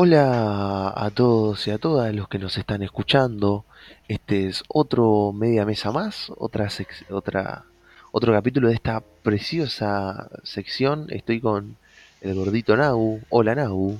Hola 0.00 0.92
a 0.94 1.10
todos 1.10 1.66
y 1.66 1.72
a 1.72 1.78
todas 1.78 2.14
los 2.14 2.28
que 2.28 2.38
nos 2.38 2.56
están 2.56 2.84
escuchando. 2.84 3.64
Este 4.06 4.46
es 4.46 4.62
otro 4.68 5.32
media 5.32 5.64
mesa 5.64 5.90
más, 5.90 6.30
otra 6.36 6.68
otra 7.10 7.64
otro 8.12 8.32
capítulo 8.32 8.68
de 8.68 8.74
esta 8.74 9.00
preciosa 9.00 10.30
sección. 10.44 11.06
Estoy 11.08 11.40
con 11.40 11.78
el 12.20 12.36
gordito 12.36 12.76
Nau. 12.76 13.20
Hola 13.28 13.56
Nau. 13.56 13.98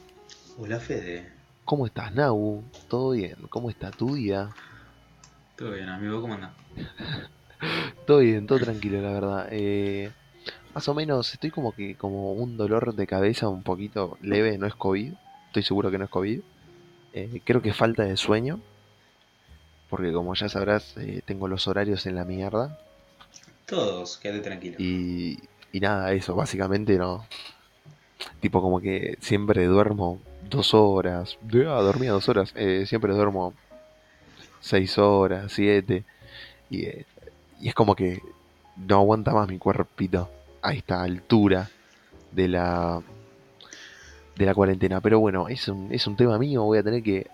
Hola 0.57 0.79
Fede, 0.79 1.33
¿Cómo 1.65 1.85
estás 1.85 2.15
Nau? 2.15 2.63
¿Todo 2.87 3.11
bien? 3.11 3.35
¿Cómo 3.51 3.69
está 3.69 3.91
tu 3.91 4.15
día? 4.15 4.51
todo 5.57 5.73
bien 5.73 5.89
amigo, 5.89 6.21
¿cómo 6.21 6.35
andás? 6.35 6.53
Todo 8.07 8.21
bien, 8.21 8.47
todo 8.47 8.61
tranquilo 8.61 9.03
la 9.03 9.11
verdad. 9.11 9.49
Eh, 9.51 10.13
más 10.77 10.89
o 10.89 10.95
menos 10.95 11.35
estoy 11.35 11.51
como 11.51 11.73
que 11.73 11.97
como 11.97 12.35
un 12.35 12.57
dolor 12.57 12.95
de 12.95 13.09
cabeza 13.09 13.49
un 13.49 13.65
poquito 13.65 14.17
leve, 14.23 14.59
no 14.59 14.69
es 14.69 14.77
COVID. 14.77 15.15
Estoy 15.49 15.63
seguro 15.63 15.91
que 15.91 15.99
no 15.99 16.05
es 16.05 16.11
COVID. 16.11 16.41
Eh, 17.13 17.41
creo 17.45 17.61
que 17.61 17.73
falta 17.73 18.05
de 18.05 18.17
sueño. 18.17 18.61
Porque 19.91 20.13
como 20.13 20.35
ya 20.35 20.49
sabrás, 20.49 20.97
eh, 20.99 21.23
tengo 21.25 21.49
los 21.49 21.67
horarios 21.67 22.07
en 22.07 22.15
la 22.15 22.25
mierda. 22.25 22.79
Todos, 23.67 24.19
quédate 24.19 24.41
tranquilo. 24.41 24.77
Y, 24.79 25.41
y 25.73 25.81
nada, 25.81 26.13
eso, 26.13 26.35
básicamente 26.35 26.97
no. 26.99 27.27
Tipo 28.41 28.61
como 28.61 28.81
que 28.81 29.17
siempre 29.21 29.65
duermo 29.67 30.21
dos 30.49 30.75
horas. 30.75 31.39
Ah, 31.43 31.81
dormía 31.83 32.13
dos 32.13 32.29
horas. 32.29 32.53
eh, 32.57 32.85
siempre 32.87 33.13
duermo 33.13 33.55
seis 34.61 34.99
horas, 34.99 35.53
siete. 35.53 36.05
Y, 36.71 36.85
eh, 36.85 37.07
y 37.61 37.69
es 37.69 37.75
como 37.75 37.95
que 37.95 38.21
no 38.77 38.97
aguanta 38.97 39.33
más 39.33 39.49
mi 39.49 39.59
cuerpito 39.59 40.31
a 40.63 40.73
esta 40.73 41.03
altura 41.03 41.71
de 42.33 42.49
la 42.49 43.03
de 44.39 44.47
la 44.47 44.55
cuarentena. 44.55 45.01
Pero 45.01 45.19
bueno, 45.21 45.49
es 45.49 45.69
un, 45.69 45.93
es 45.93 46.07
un 46.07 46.17
tema 46.17 46.39
mío. 46.39 46.63
Voy 46.63 46.79
a 46.79 46.83
tener 46.83 47.03
que 47.03 47.27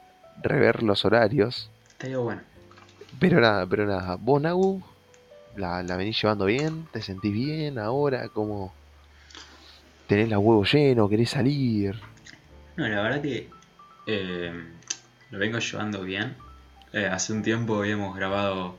rever 0.42 0.82
los 0.82 1.04
horarios. 1.04 1.70
Estaría 1.92 2.18
bueno. 2.18 2.40
Pero 3.20 3.40
nada, 3.40 3.66
pero 3.66 3.86
nada. 3.86 4.16
¿Vos, 4.16 4.40
Nagu? 4.40 4.82
¿La, 5.56 5.82
la 5.82 5.96
venís 5.96 6.20
llevando 6.20 6.46
bien? 6.46 6.88
¿Te 6.92 7.02
sentís 7.02 7.32
bien 7.32 7.78
ahora? 7.78 8.28
¿Cómo 8.28 8.72
tenés 10.08 10.28
la 10.28 10.38
huevo 10.38 10.64
lleno? 10.64 11.08
¿Querés 11.08 11.30
salir? 11.30 12.00
No, 12.76 12.88
la 12.88 13.02
verdad 13.02 13.22
que 13.22 13.48
eh, 14.06 14.64
lo 15.30 15.38
vengo 15.38 15.58
llevando 15.58 16.02
bien. 16.02 16.34
Eh, 16.92 17.06
hace 17.06 17.32
un 17.32 17.42
tiempo 17.42 17.78
habíamos 17.78 18.16
grabado 18.16 18.76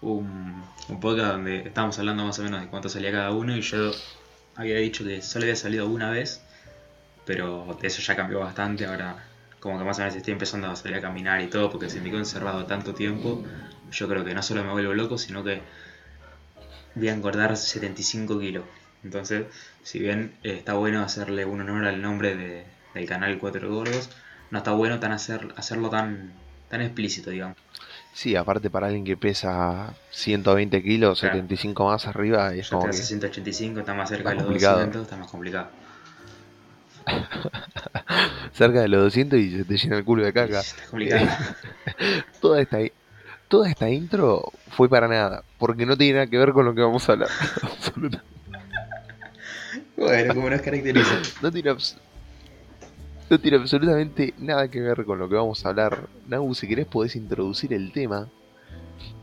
un, 0.00 0.64
un 0.88 1.00
podcast 1.00 1.32
donde 1.32 1.58
estábamos 1.58 1.98
hablando 1.98 2.24
más 2.24 2.38
o 2.38 2.42
menos 2.42 2.60
de 2.60 2.66
cuánto 2.66 2.88
salía 2.88 3.12
cada 3.12 3.30
uno 3.30 3.56
y 3.56 3.60
yo 3.60 3.92
había 4.56 4.76
dicho 4.76 5.04
que 5.04 5.22
solo 5.22 5.44
había 5.44 5.56
salido 5.56 5.86
una 5.86 6.10
vez, 6.10 6.42
pero 7.24 7.78
eso 7.82 8.02
ya 8.02 8.16
cambió 8.16 8.40
bastante. 8.40 8.86
Ahora 8.86 9.28
como 9.60 9.78
que 9.78 9.84
más 9.84 9.98
o 9.98 10.00
menos 10.02 10.16
estoy 10.16 10.32
empezando 10.32 10.68
a 10.68 10.76
salir 10.76 10.96
a 10.98 11.00
caminar 11.00 11.40
y 11.40 11.48
todo 11.48 11.70
porque 11.70 11.88
se 11.90 12.00
me 12.00 12.10
quedó 12.10 12.18
encerrado 12.20 12.66
tanto 12.66 12.94
tiempo. 12.94 13.44
Yo 13.90 14.08
creo 14.08 14.24
que 14.24 14.34
no 14.34 14.42
solo 14.42 14.64
me 14.64 14.72
vuelvo 14.72 14.94
loco, 14.94 15.18
sino 15.18 15.44
que 15.44 15.62
voy 16.94 17.08
a 17.08 17.12
engordar 17.12 17.56
75 17.56 18.38
kilos. 18.38 18.64
Entonces, 19.02 19.46
si 19.82 19.98
bien 19.98 20.38
eh, 20.42 20.54
está 20.56 20.74
bueno 20.74 21.02
hacerle 21.02 21.44
un 21.44 21.60
honor 21.60 21.84
al 21.86 22.00
nombre 22.00 22.34
de- 22.36 22.66
del 22.94 23.06
canal 23.06 23.38
Cuatro 23.38 23.68
Gordos, 23.74 24.10
no 24.50 24.58
está 24.58 24.72
bueno 24.72 24.98
tan 25.00 25.12
hacer, 25.12 25.48
hacerlo 25.56 25.90
tan, 25.90 26.32
tan 26.68 26.80
explícito, 26.82 27.30
digamos. 27.30 27.56
Sí, 28.12 28.36
aparte 28.36 28.70
para 28.70 28.86
alguien 28.86 29.04
que 29.04 29.16
pesa 29.16 29.94
120 30.10 30.82
kilos, 30.82 31.18
Claro. 31.18 31.36
75 31.36 31.84
más 31.86 32.06
arriba, 32.06 32.54
es 32.54 32.68
Ya 32.70 32.78
como 32.78 32.90
que 32.90 33.02
185, 33.02 33.80
está 33.80 33.94
más 33.94 34.08
cerca 34.08 34.30
de 34.30 34.34
los 34.36 34.46
complicado. 34.46 34.48
200, 34.48 35.02
está 35.02 35.16
más 35.16 35.30
complicado. 35.30 35.70
cerca 38.52 38.80
de 38.80 38.88
los 38.88 39.02
200 39.04 39.38
y 39.38 39.50
se 39.58 39.64
te 39.64 39.76
llena 39.76 39.98
el 39.98 40.04
culo 40.04 40.24
de 40.24 40.32
caca. 40.32 40.60
Está 40.60 40.86
complicado. 40.90 41.26
Toda 42.40 42.60
esta, 42.60 42.78
toda 43.48 43.68
esta 43.68 43.88
intro 43.90 44.52
fue 44.68 44.88
para 44.88 45.06
nada, 45.08 45.44
porque 45.58 45.84
no 45.86 45.96
tiene 45.96 46.14
nada 46.14 46.26
que 46.26 46.38
ver 46.38 46.52
con 46.52 46.64
lo 46.64 46.74
que 46.74 46.80
vamos 46.82 47.08
a 47.08 47.12
hablar. 47.12 47.28
Bueno, 49.96 50.34
como 50.34 50.50
nos 50.50 50.60
caracteriza. 50.62 51.20
No 51.40 51.52
tiene, 51.52 51.70
abs- 51.70 51.96
no 53.30 53.38
tiene 53.38 53.56
absolutamente 53.58 54.34
nada 54.38 54.68
que 54.68 54.80
ver 54.80 55.04
con 55.04 55.18
lo 55.18 55.28
que 55.28 55.34
vamos 55.36 55.64
a 55.64 55.68
hablar. 55.68 56.08
Nagu, 56.26 56.54
si 56.54 56.66
querés 56.66 56.86
podés 56.86 57.14
introducir 57.14 57.72
el 57.72 57.92
tema 57.92 58.28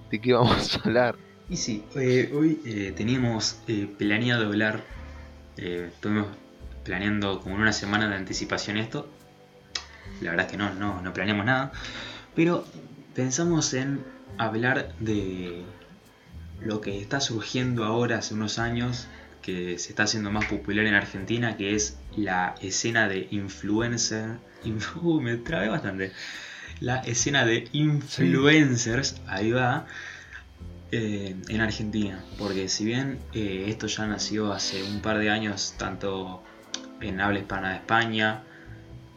de 0.10 0.22
qué 0.22 0.34
vamos 0.34 0.76
a 0.78 0.82
hablar. 0.88 1.16
Y 1.50 1.58
sí, 1.58 1.84
eh, 1.96 2.32
hoy 2.34 2.60
eh, 2.66 2.94
teníamos 2.96 3.60
eh, 3.68 3.88
planeado 3.98 4.46
hablar, 4.46 4.84
eh, 5.58 5.90
estuvimos 5.94 6.28
planeando 6.94 7.40
como 7.40 7.54
en 7.56 7.62
una 7.62 7.72
semana 7.74 8.10
de 8.10 8.16
anticipación 8.16 8.76
esto. 8.78 9.08
La 10.22 10.32
verdad 10.32 10.48
es 10.48 10.52
que 10.54 10.58
no, 10.58 10.74
no, 10.74 11.02
no 11.04 11.14
planeamos 11.14 11.46
nada. 11.46 11.72
Pero 12.36 12.66
pensamos 13.14 13.76
en 13.76 14.04
hablar 14.40 14.96
de 15.00 15.66
lo 16.62 16.82
que 16.82 17.00
está 17.00 17.22
surgiendo 17.22 17.86
ahora 17.86 18.18
hace 18.18 18.34
unos 18.34 18.58
años, 18.58 19.08
que 19.44 19.78
se 19.78 19.90
está 19.90 20.04
haciendo 20.04 20.32
más 20.32 20.46
popular 20.46 20.84
en 20.88 20.96
Argentina, 20.96 21.58
que 21.58 21.76
es 21.76 22.00
la 22.16 22.56
escena 22.60 23.08
de 23.08 23.28
influencer. 23.30 24.38
inf- 24.66 24.96
uh, 25.00 25.22
me 25.22 25.36
trabé 25.38 25.70
bastante. 25.70 26.12
La 26.80 27.02
escena 27.02 27.46
de 27.46 27.68
influencers, 27.72 29.22
ahí 29.28 29.52
va, 29.52 29.86
eh, 30.92 31.36
en 31.50 31.62
Argentina. 31.62 32.26
Porque 32.40 32.68
si 32.68 32.84
bien 32.84 33.20
eh, 33.34 33.66
esto 33.68 33.86
ya 33.86 34.08
nació 34.08 34.52
hace 34.54 34.82
un 34.82 35.02
par 35.02 35.20
de 35.20 35.30
años, 35.30 35.76
tanto 35.78 36.44
en 37.02 37.20
habla 37.22 37.40
hispana 37.40 37.70
de 37.72 37.76
España, 37.78 38.44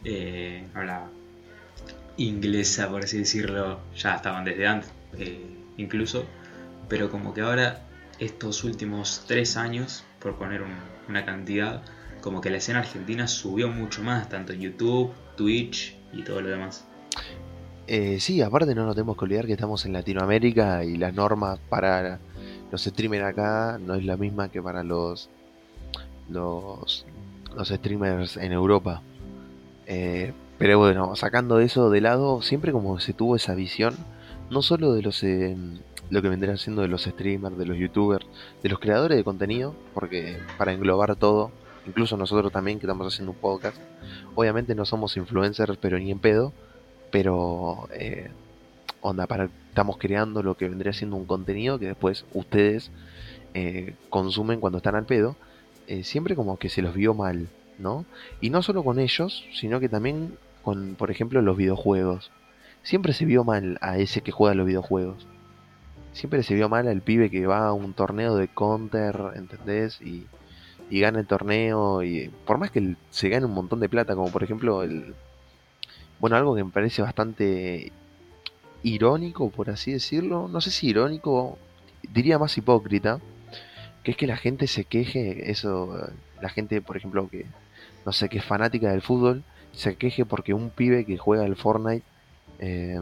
eh, 0.03 0.65
habla 0.73 1.07
inglesa, 2.17 2.89
por 2.89 3.03
así 3.03 3.17
decirlo, 3.19 3.79
ya 3.95 4.15
estaban 4.15 4.43
desde 4.45 4.67
antes, 4.67 4.91
eh, 5.17 5.45
incluso. 5.77 6.25
Pero 6.89 7.09
como 7.09 7.33
que 7.33 7.41
ahora, 7.41 7.81
estos 8.19 8.63
últimos 8.63 9.23
tres 9.27 9.57
años, 9.57 10.03
por 10.19 10.35
poner 10.37 10.61
un- 10.61 10.77
una 11.09 11.25
cantidad, 11.25 11.81
como 12.21 12.39
que 12.39 12.49
la 12.49 12.57
escena 12.57 12.79
argentina 12.79 13.27
subió 13.27 13.69
mucho 13.69 14.03
más, 14.03 14.29
tanto 14.29 14.53
en 14.53 14.61
YouTube, 14.61 15.11
Twitch 15.35 15.97
y 16.13 16.21
todo 16.23 16.41
lo 16.41 16.49
demás. 16.49 16.85
Eh, 17.87 18.19
sí, 18.19 18.41
aparte 18.41 18.73
no 18.75 18.85
nos 18.85 18.95
tenemos 18.95 19.17
que 19.17 19.25
olvidar 19.25 19.45
que 19.45 19.53
estamos 19.53 19.85
en 19.85 19.91
Latinoamérica 19.93 20.85
y 20.85 20.95
las 20.95 21.13
normas 21.13 21.59
para 21.67 22.19
los 22.71 22.83
streamers 22.83 23.25
acá 23.25 23.77
no 23.85 23.95
es 23.95 24.05
la 24.05 24.15
misma 24.15 24.49
que 24.49 24.61
para 24.61 24.83
los 24.83 25.29
los, 26.29 27.05
los 27.55 27.69
streamers 27.69 28.37
en 28.37 28.51
Europa. 28.51 29.01
Eh, 29.85 30.33
pero 30.57 30.79
bueno, 30.79 31.15
sacando 31.15 31.59
eso 31.59 31.89
de 31.89 32.01
lado, 32.01 32.41
siempre 32.41 32.71
como 32.71 32.99
se 32.99 33.13
tuvo 33.13 33.35
esa 33.35 33.55
visión, 33.55 33.95
no 34.49 34.61
solo 34.61 34.93
de 34.93 35.01
los 35.01 35.23
eh, 35.23 35.57
lo 36.09 36.21
que 36.21 36.29
vendrían 36.29 36.57
siendo 36.57 36.81
de 36.81 36.87
los 36.87 37.03
streamers, 37.03 37.57
de 37.57 37.65
los 37.65 37.77
youtubers, 37.77 38.25
de 38.61 38.69
los 38.69 38.79
creadores 38.79 39.17
de 39.17 39.23
contenido, 39.23 39.73
porque 39.93 40.37
para 40.57 40.73
englobar 40.73 41.15
todo, 41.15 41.51
incluso 41.87 42.17
nosotros 42.17 42.51
también 42.51 42.79
que 42.79 42.85
estamos 42.85 43.07
haciendo 43.07 43.31
un 43.31 43.37
podcast, 43.37 43.77
obviamente 44.35 44.75
no 44.75 44.85
somos 44.85 45.17
influencers, 45.17 45.77
pero 45.77 45.97
ni 45.97 46.11
en 46.11 46.19
pedo, 46.19 46.53
pero 47.11 47.87
eh, 47.93 48.29
onda, 49.01 49.27
estamos 49.69 49.97
creando 49.97 50.43
lo 50.43 50.55
que 50.55 50.69
vendría 50.69 50.93
siendo 50.93 51.15
un 51.15 51.25
contenido 51.25 51.79
que 51.79 51.87
después 51.87 52.25
ustedes 52.33 52.91
eh, 53.53 53.95
consumen 54.09 54.59
cuando 54.59 54.77
están 54.77 54.95
al 54.95 55.05
pedo, 55.05 55.35
eh, 55.87 56.03
siempre 56.03 56.35
como 56.35 56.57
que 56.57 56.69
se 56.69 56.81
los 56.81 56.93
vio 56.93 57.13
mal, 57.13 57.47
¿no? 57.77 58.05
Y 58.41 58.49
no 58.49 58.61
solo 58.61 58.83
con 58.83 58.99
ellos, 58.99 59.45
sino 59.53 59.79
que 59.79 59.89
también 59.89 60.37
con, 60.63 60.95
por 60.95 61.11
ejemplo, 61.11 61.41
los 61.41 61.57
videojuegos. 61.57 62.31
Siempre 62.83 63.13
se 63.13 63.25
vio 63.25 63.43
mal 63.43 63.77
a 63.81 63.97
ese 63.97 64.21
que 64.21 64.31
juega 64.31 64.55
los 64.55 64.67
videojuegos. 64.67 65.27
Siempre 66.13 66.43
se 66.43 66.53
vio 66.53 66.69
mal 66.69 66.87
al 66.87 67.01
pibe 67.01 67.29
que 67.29 67.45
va 67.47 67.67
a 67.67 67.73
un 67.73 67.93
torneo 67.93 68.35
de 68.35 68.47
counter, 68.47 69.17
¿entendés? 69.35 69.99
Y, 70.01 70.27
y 70.89 70.99
gana 70.99 71.19
el 71.19 71.27
torneo 71.27 72.03
y 72.03 72.29
por 72.45 72.57
más 72.57 72.71
que 72.71 72.95
se 73.09 73.29
gane 73.29 73.45
un 73.45 73.53
montón 73.53 73.79
de 73.79 73.89
plata, 73.89 74.15
como 74.15 74.31
por 74.31 74.43
ejemplo 74.43 74.83
el... 74.83 75.15
Bueno, 76.19 76.35
algo 76.35 76.55
que 76.55 76.63
me 76.63 76.71
parece 76.71 77.01
bastante 77.01 77.91
irónico, 78.83 79.49
por 79.49 79.69
así 79.69 79.91
decirlo. 79.91 80.47
No 80.47 80.61
sé 80.61 80.71
si 80.71 80.87
irónico, 80.87 81.57
diría 82.13 82.37
más 82.39 82.57
hipócrita. 82.57 83.19
Que 84.03 84.11
es 84.11 84.17
que 84.17 84.27
la 84.27 84.37
gente 84.37 84.67
se 84.67 84.83
queje, 84.85 85.49
eso, 85.51 85.97
la 86.41 86.49
gente, 86.49 86.81
por 86.81 86.97
ejemplo, 86.97 87.29
que 87.29 87.45
no 88.05 88.11
sé, 88.11 88.27
que 88.29 88.39
es 88.39 88.45
fanática 88.45 88.91
del 88.91 89.01
fútbol, 89.01 89.43
se 89.73 89.95
queje 89.95 90.25
porque 90.25 90.53
un 90.53 90.69
pibe 90.69 91.05
que 91.05 91.17
juega 91.17 91.45
al 91.45 91.55
Fortnite, 91.55 92.03
eh, 92.59 92.99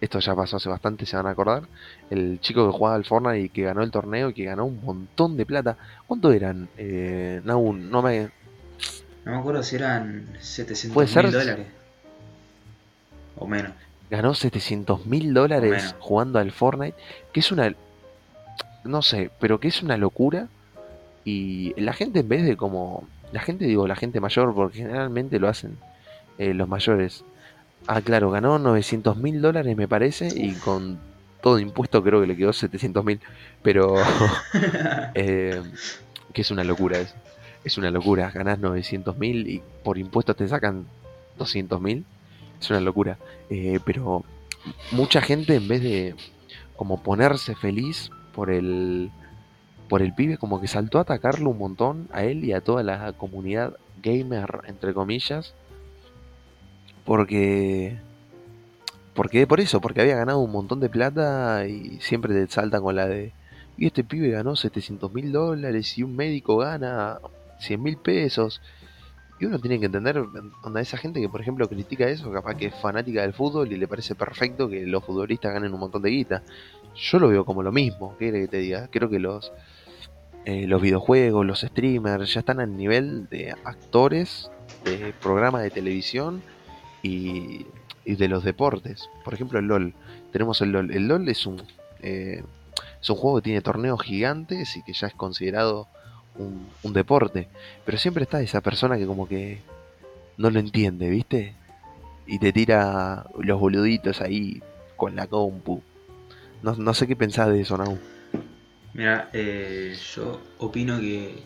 esto 0.00 0.18
ya 0.18 0.34
pasó 0.34 0.56
hace 0.56 0.68
bastante, 0.68 1.06
se 1.06 1.14
van 1.16 1.26
a 1.26 1.30
acordar, 1.30 1.62
el 2.10 2.40
chico 2.40 2.66
que 2.66 2.76
jugaba 2.76 2.96
al 2.96 3.04
Fortnite 3.04 3.40
y 3.40 3.48
que 3.48 3.62
ganó 3.62 3.82
el 3.84 3.92
torneo 3.92 4.30
y 4.30 4.34
que 4.34 4.44
ganó 4.44 4.64
un 4.66 4.84
montón 4.84 5.36
de 5.36 5.46
plata. 5.46 5.76
¿Cuánto 6.08 6.32
eran? 6.32 6.68
Eh, 6.76 7.40
Nau, 7.44 7.72
no 7.72 8.02
me, 8.02 8.30
No 9.24 9.32
me 9.32 9.38
acuerdo 9.38 9.62
si 9.62 9.76
eran 9.76 10.26
700 10.40 10.92
Puede 10.94 11.06
ser- 11.06 11.24
mil 11.26 11.32
dólares. 11.32 11.66
O 13.36 13.46
menos. 13.46 13.72
ganó 14.10 14.34
700 14.34 15.06
mil 15.06 15.32
dólares 15.32 15.94
jugando 16.00 16.38
al 16.40 16.50
Fortnite, 16.50 16.96
que 17.32 17.38
es 17.40 17.52
una, 17.52 17.72
no 18.84 19.02
sé, 19.02 19.30
pero 19.40 19.60
que 19.60 19.68
es 19.68 19.82
una 19.82 19.96
locura. 19.96 20.48
Y 21.24 21.72
la 21.80 21.92
gente 21.92 22.20
en 22.20 22.28
vez 22.28 22.44
de 22.44 22.56
como, 22.56 23.06
la 23.32 23.40
gente 23.40 23.64
digo, 23.64 23.86
la 23.86 23.96
gente 23.96 24.20
mayor, 24.20 24.54
porque 24.54 24.78
generalmente 24.78 25.38
lo 25.38 25.48
hacen 25.48 25.78
eh, 26.38 26.54
los 26.54 26.68
mayores. 26.68 27.24
Ah, 27.86 28.00
claro, 28.00 28.30
ganó 28.30 28.58
900 28.58 29.16
mil 29.16 29.40
dólares 29.40 29.76
me 29.76 29.88
parece 29.88 30.28
y 30.34 30.52
con 30.54 30.98
todo 31.40 31.58
impuesto 31.58 32.02
creo 32.02 32.20
que 32.20 32.26
le 32.26 32.36
quedó 32.36 32.52
700 32.52 33.04
mil. 33.04 33.20
Pero... 33.62 33.96
eh, 35.14 35.60
que 36.32 36.42
es 36.42 36.50
una 36.50 36.64
locura 36.64 36.98
eso. 36.98 37.14
Es 37.64 37.78
una 37.78 37.90
locura. 37.90 38.30
Ganás 38.30 38.58
900 38.58 39.16
mil 39.18 39.48
y 39.48 39.62
por 39.84 39.98
impuestos 39.98 40.36
te 40.36 40.48
sacan 40.48 40.86
200 41.38 41.80
mil. 41.80 42.04
Es 42.60 42.70
una 42.70 42.80
locura. 42.80 43.18
Eh, 43.50 43.80
pero 43.84 44.24
mucha 44.90 45.20
gente 45.20 45.54
en 45.56 45.68
vez 45.68 45.82
de 45.82 46.14
como 46.76 47.02
ponerse 47.02 47.54
feliz 47.54 48.10
por 48.34 48.50
el 48.50 49.10
por 49.88 50.02
el 50.02 50.14
pibe 50.14 50.38
como 50.38 50.60
que 50.60 50.68
saltó 50.68 50.98
a 50.98 51.02
atacarlo 51.02 51.50
un 51.50 51.58
montón 51.58 52.08
a 52.12 52.24
él 52.24 52.44
y 52.44 52.52
a 52.52 52.60
toda 52.60 52.82
la 52.82 53.12
comunidad 53.12 53.76
gamer 54.02 54.62
entre 54.66 54.94
comillas 54.94 55.54
porque 57.04 57.98
porque 59.14 59.46
por 59.46 59.60
eso 59.60 59.80
porque 59.80 60.00
había 60.00 60.16
ganado 60.16 60.38
un 60.38 60.52
montón 60.52 60.80
de 60.80 60.88
plata 60.88 61.66
y 61.66 61.98
siempre 62.00 62.32
te 62.32 62.50
saltan 62.50 62.82
con 62.82 62.96
la 62.96 63.06
de 63.06 63.32
y 63.76 63.86
este 63.86 64.04
pibe 64.04 64.30
ganó 64.30 64.56
700 64.56 65.12
mil 65.12 65.32
dólares 65.32 65.98
y 65.98 66.02
un 66.02 66.16
médico 66.16 66.58
gana 66.58 67.18
100 67.60 67.82
mil 67.82 67.96
pesos 67.96 68.60
y 69.42 69.46
uno 69.46 69.58
tiene 69.58 69.80
que 69.80 69.86
entender, 69.86 70.24
onda, 70.62 70.80
esa 70.80 70.96
gente 70.96 71.20
que 71.20 71.28
por 71.28 71.40
ejemplo 71.40 71.68
critica 71.68 72.06
eso, 72.06 72.30
capaz 72.30 72.54
que 72.54 72.66
es 72.66 72.74
fanática 72.76 73.22
del 73.22 73.32
fútbol 73.32 73.72
y 73.72 73.76
le 73.76 73.88
parece 73.88 74.14
perfecto 74.14 74.68
que 74.68 74.86
los 74.86 75.04
futbolistas 75.04 75.52
ganen 75.52 75.74
un 75.74 75.80
montón 75.80 76.00
de 76.02 76.10
guita. 76.10 76.42
Yo 76.94 77.18
lo 77.18 77.28
veo 77.28 77.44
como 77.44 77.62
lo 77.62 77.72
mismo, 77.72 78.16
¿qué 78.18 78.32
que 78.32 78.48
te 78.48 78.58
diga? 78.58 78.88
Creo 78.90 79.08
que 79.08 79.18
los, 79.18 79.52
eh, 80.44 80.66
los 80.66 80.82
videojuegos, 80.82 81.46
los 81.46 81.60
streamers 81.60 82.34
ya 82.34 82.40
están 82.40 82.60
al 82.60 82.76
nivel 82.76 83.28
de 83.28 83.54
actores 83.64 84.50
de 84.84 85.14
programas 85.20 85.62
de 85.62 85.70
televisión 85.70 86.42
y, 87.02 87.66
y 88.04 88.16
de 88.16 88.28
los 88.28 88.44
deportes. 88.44 89.08
Por 89.24 89.34
ejemplo, 89.34 89.58
el 89.58 89.66
LOL. 89.66 89.94
Tenemos 90.32 90.60
el 90.60 90.72
LOL. 90.72 90.90
El 90.90 91.08
LOL 91.08 91.28
es 91.28 91.46
un, 91.46 91.62
eh, 92.00 92.42
es 93.00 93.10
un 93.10 93.16
juego 93.16 93.38
que 93.38 93.44
tiene 93.44 93.60
torneos 93.60 94.02
gigantes 94.02 94.76
y 94.76 94.82
que 94.82 94.92
ya 94.92 95.06
es 95.06 95.14
considerado 95.14 95.88
un, 96.36 96.92
deporte. 96.92 97.48
Pero 97.84 97.98
siempre 97.98 98.24
está 98.24 98.40
esa 98.40 98.60
persona 98.60 98.98
que 98.98 99.06
como 99.06 99.28
que 99.28 99.60
no 100.36 100.50
lo 100.50 100.58
entiende, 100.58 101.08
¿viste? 101.10 101.54
Y 102.26 102.38
te 102.38 102.52
tira 102.52 103.26
los 103.38 103.60
boluditos 103.60 104.20
ahí 104.20 104.62
con 104.96 105.16
la 105.16 105.26
compu. 105.26 105.82
No, 106.62 106.74
no 106.76 106.94
sé 106.94 107.06
qué 107.06 107.16
pensás 107.16 107.48
de 107.48 107.60
eso, 107.60 107.76
Nau. 107.76 107.98
Mira, 108.94 109.30
eh, 109.32 109.96
yo 110.14 110.40
opino 110.58 111.00
que 111.00 111.42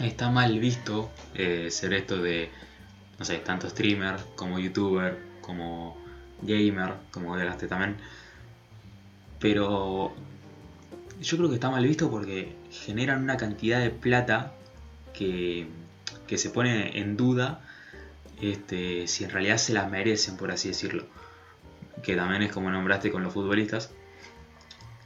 está 0.00 0.30
mal 0.30 0.58
visto 0.58 1.10
eh, 1.34 1.68
ser 1.70 1.92
esto 1.92 2.20
de, 2.22 2.50
no 3.18 3.24
sé, 3.24 3.38
tanto 3.38 3.68
streamer 3.68 4.16
como 4.34 4.58
youtuber, 4.58 5.18
como 5.40 5.96
gamer, 6.42 6.94
como 7.10 7.36
delaste 7.36 7.68
también. 7.68 7.96
Pero 9.38 10.14
yo 11.20 11.36
creo 11.36 11.48
que 11.48 11.54
está 11.54 11.70
mal 11.70 11.84
visto 11.84 12.10
porque 12.10 12.54
generan 12.70 13.22
una 13.22 13.36
cantidad 13.36 13.80
de 13.80 13.90
plata 13.90 14.52
que, 15.12 15.68
se 16.36 16.50
pone 16.50 16.98
en 16.98 17.16
duda 17.16 17.60
este, 18.40 19.06
si 19.06 19.24
en 19.24 19.30
realidad 19.30 19.58
se 19.58 19.72
las 19.72 19.90
merecen, 19.90 20.36
por 20.36 20.50
así 20.50 20.68
decirlo. 20.68 21.06
Que 22.02 22.16
también 22.16 22.42
es 22.42 22.52
como 22.52 22.70
nombraste 22.70 23.10
con 23.10 23.22
los 23.22 23.32
futbolistas, 23.32 23.90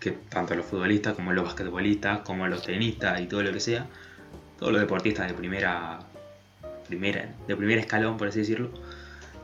que 0.02 0.10
tanto 0.10 0.54
los 0.54 0.66
futbolistas 0.66 1.14
como 1.14 1.32
los 1.32 1.44
basquetbolistas, 1.44 2.20
como 2.20 2.48
los 2.48 2.62
tenistas 2.62 3.20
y 3.20 3.26
todo 3.26 3.42
lo 3.42 3.52
que 3.52 3.60
sea, 3.60 3.86
todos 4.58 4.72
los 4.72 4.80
deportistas 4.80 5.28
de 5.28 5.34
primera, 5.34 6.00
primera, 6.88 7.34
de 7.46 7.56
primer 7.56 7.78
escalón, 7.78 8.16
por 8.16 8.28
así 8.28 8.40
decirlo, 8.40 8.70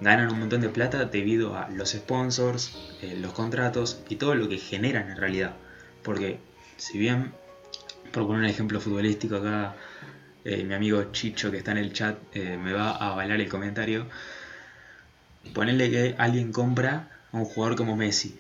ganan 0.01 0.33
un 0.33 0.41
montón 0.41 0.61
de 0.61 0.69
plata 0.69 1.05
debido 1.05 1.57
a 1.57 1.69
los 1.71 1.91
sponsors, 1.91 2.77
eh, 3.03 3.17
los 3.21 3.33
contratos 3.33 4.03
y 4.09 4.17
todo 4.17 4.35
lo 4.35 4.49
que 4.49 4.59
generan 4.59 5.11
en 5.11 5.17
realidad. 5.17 5.55
Porque 6.03 6.39
si 6.77 6.99
bien 6.99 7.33
por 8.13 8.27
poner 8.27 8.43
un 8.43 8.49
ejemplo 8.49 8.81
futbolístico 8.81 9.37
acá, 9.37 9.77
eh, 10.45 10.65
mi 10.65 10.75
amigo 10.75 11.13
Chicho 11.13 11.51
que 11.51 11.59
está 11.59 11.73
en 11.73 11.79
el 11.79 11.93
chat 11.93 12.17
eh, 12.33 12.57
me 12.57 12.73
va 12.73 12.91
a 12.91 13.13
avalar 13.13 13.41
el 13.41 13.49
comentario. 13.49 14.07
Ponerle 15.55 15.91
que 15.91 16.15
alguien 16.19 16.53
compra 16.53 17.09
a 17.33 17.37
un 17.37 17.45
jugador 17.45 17.77
como 17.77 17.97
Messi. 17.97 18.39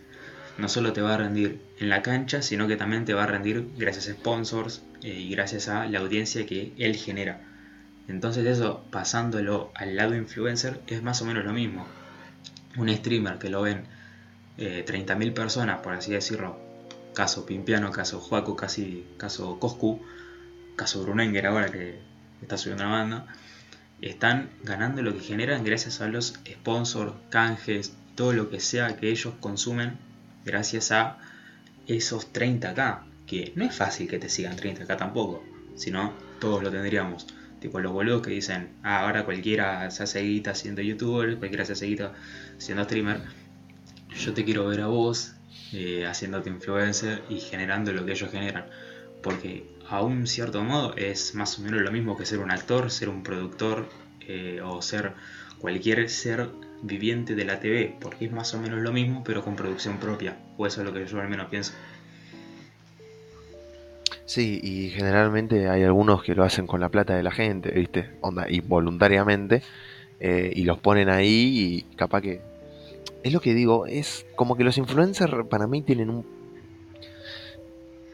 No 0.58 0.68
solo 0.68 0.92
te 0.92 1.00
va 1.00 1.14
a 1.14 1.18
rendir 1.18 1.67
en 1.80 1.88
la 1.88 2.02
cancha, 2.02 2.42
sino 2.42 2.66
que 2.66 2.76
también 2.76 3.04
te 3.04 3.14
va 3.14 3.24
a 3.24 3.26
rendir 3.26 3.68
gracias 3.76 4.08
a 4.08 4.12
sponsors 4.12 4.82
eh, 5.02 5.08
y 5.08 5.30
gracias 5.30 5.68
a 5.68 5.86
la 5.86 6.00
audiencia 6.00 6.46
que 6.46 6.72
él 6.78 6.96
genera. 6.96 7.40
Entonces 8.08 8.46
eso, 8.46 8.84
pasándolo 8.90 9.70
al 9.74 9.96
lado 9.96 10.16
influencer, 10.16 10.80
es 10.86 11.02
más 11.02 11.20
o 11.22 11.26
menos 11.26 11.44
lo 11.44 11.52
mismo. 11.52 11.86
Un 12.76 12.88
streamer 12.94 13.38
que 13.38 13.50
lo 13.50 13.62
ven 13.62 13.84
30.000 14.56 15.34
personas, 15.34 15.80
por 15.80 15.92
así 15.92 16.10
decirlo, 16.10 16.58
caso 17.14 17.46
Pimpiano, 17.46 17.90
caso 17.90 18.20
Juaco, 18.20 18.56
casi, 18.56 19.04
caso 19.16 19.58
Coscu, 19.58 20.00
caso 20.76 21.02
Brunenger 21.02 21.46
ahora 21.46 21.68
que 21.68 21.98
está 22.42 22.56
subiendo 22.56 22.84
la 22.84 22.90
banda, 22.90 23.26
están 24.00 24.50
ganando 24.62 25.02
lo 25.02 25.12
que 25.12 25.20
generan 25.20 25.64
gracias 25.64 26.00
a 26.00 26.08
los 26.08 26.34
sponsors, 26.48 27.14
canjes, 27.30 27.92
todo 28.14 28.32
lo 28.32 28.50
que 28.50 28.60
sea 28.60 28.96
que 28.96 29.10
ellos 29.10 29.34
consumen 29.40 29.98
gracias 30.44 30.92
a 30.92 31.18
esos 31.88 32.32
30k, 32.32 33.00
que 33.26 33.52
no 33.56 33.64
es 33.64 33.74
fácil 33.74 34.08
que 34.08 34.18
te 34.18 34.28
sigan 34.28 34.56
30k 34.56 34.96
tampoco, 34.96 35.42
sino 35.74 36.12
todos 36.38 36.62
lo 36.62 36.70
tendríamos. 36.70 37.26
Tipo 37.60 37.80
los 37.80 37.92
boludos 37.92 38.22
que 38.22 38.30
dicen, 38.30 38.68
ah, 38.82 39.00
ahora 39.00 39.24
cualquiera 39.24 39.90
se 39.90 40.04
hace 40.04 40.20
guita 40.20 40.54
siendo 40.54 40.80
youtuber, 40.80 41.38
cualquiera 41.38 41.64
se 41.64 41.72
hace 41.72 41.86
guita 41.86 42.12
siendo 42.58 42.84
streamer. 42.84 43.20
Yo 44.16 44.32
te 44.32 44.44
quiero 44.44 44.66
ver 44.66 44.82
a 44.82 44.86
vos 44.86 45.34
eh, 45.72 46.06
haciéndote 46.06 46.50
influencer 46.50 47.22
y 47.28 47.40
generando 47.40 47.92
lo 47.92 48.06
que 48.06 48.12
ellos 48.12 48.30
generan. 48.30 48.66
Porque 49.22 49.66
a 49.88 50.02
un 50.02 50.26
cierto 50.26 50.62
modo 50.62 50.94
es 50.96 51.34
más 51.34 51.58
o 51.58 51.62
menos 51.62 51.80
lo 51.80 51.90
mismo 51.90 52.16
que 52.16 52.26
ser 52.26 52.38
un 52.38 52.50
actor, 52.50 52.90
ser 52.90 53.08
un 53.08 53.22
productor 53.22 53.88
eh, 54.20 54.60
o 54.62 54.80
ser 54.80 55.14
cualquier 55.58 56.08
ser 56.08 56.48
viviente 56.82 57.34
de 57.34 57.44
la 57.44 57.60
TV, 57.60 57.96
porque 58.00 58.26
es 58.26 58.32
más 58.32 58.54
o 58.54 58.60
menos 58.60 58.80
lo 58.80 58.92
mismo 58.92 59.22
pero 59.24 59.42
con 59.42 59.56
producción 59.56 59.98
propia, 59.98 60.36
o 60.56 60.66
eso 60.66 60.80
es 60.80 60.86
lo 60.86 60.92
que 60.92 61.06
yo 61.06 61.20
al 61.20 61.28
menos 61.28 61.48
pienso. 61.48 61.72
Sí, 64.24 64.60
y 64.62 64.90
generalmente 64.90 65.68
hay 65.68 65.84
algunos 65.84 66.22
que 66.22 66.34
lo 66.34 66.44
hacen 66.44 66.66
con 66.66 66.80
la 66.80 66.90
plata 66.90 67.16
de 67.16 67.22
la 67.22 67.30
gente, 67.30 67.70
¿viste? 67.70 68.10
Onda, 68.20 68.50
involuntariamente, 68.50 69.62
eh, 70.20 70.52
y 70.54 70.64
los 70.64 70.78
ponen 70.78 71.08
ahí 71.08 71.86
y 71.88 71.96
capaz 71.96 72.20
que 72.20 72.40
es 73.22 73.32
lo 73.32 73.40
que 73.40 73.54
digo, 73.54 73.86
es 73.86 74.26
como 74.36 74.56
que 74.56 74.64
los 74.64 74.78
influencers 74.78 75.46
para 75.48 75.66
mí 75.66 75.82
tienen 75.82 76.10
un... 76.10 76.26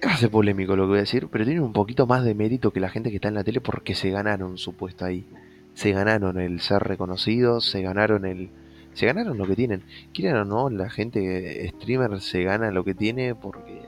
Es 0.03 0.29
polémico 0.29 0.77
lo 0.77 0.85
que 0.85 0.89
voy 0.89 0.99
a 0.99 1.01
decir, 1.01 1.29
pero 1.31 1.45
tienen 1.45 1.63
un 1.63 1.73
poquito 1.73 2.07
más 2.07 2.25
de 2.25 2.35
mérito 2.35 2.71
que 2.73 2.79
la 2.79 2.91
gente 2.91 3.11
que 3.11 3.17
está 3.17 3.29
en 3.29 3.35
la 3.35 3.45
tele 3.45 3.61
porque 3.61 3.95
se 3.95 4.11
ganaron 4.11 4.59
su 4.59 4.75
puesto 4.75 5.05
ahí. 5.05 5.27
Se 5.75 5.93
ganaron 5.93 6.41
el 6.41 6.61
ser 6.61 6.83
reconocidos, 6.83 7.65
se 7.67 7.83
ganaron 7.83 8.25
el... 8.25 8.51
Se 8.95 9.07
ganaron 9.07 9.37
lo 9.37 9.47
que 9.47 9.57
tienen. 9.57 9.83
Quieran 10.13 10.37
o 10.37 10.45
no, 10.45 10.71
la 10.71 10.89
gente 10.89 11.69
streamer 11.69 12.21
se 12.21 12.45
gana 12.45 12.71
lo 12.71 12.85
que 12.85 12.95
tiene 12.95 13.35
porque 13.35 13.83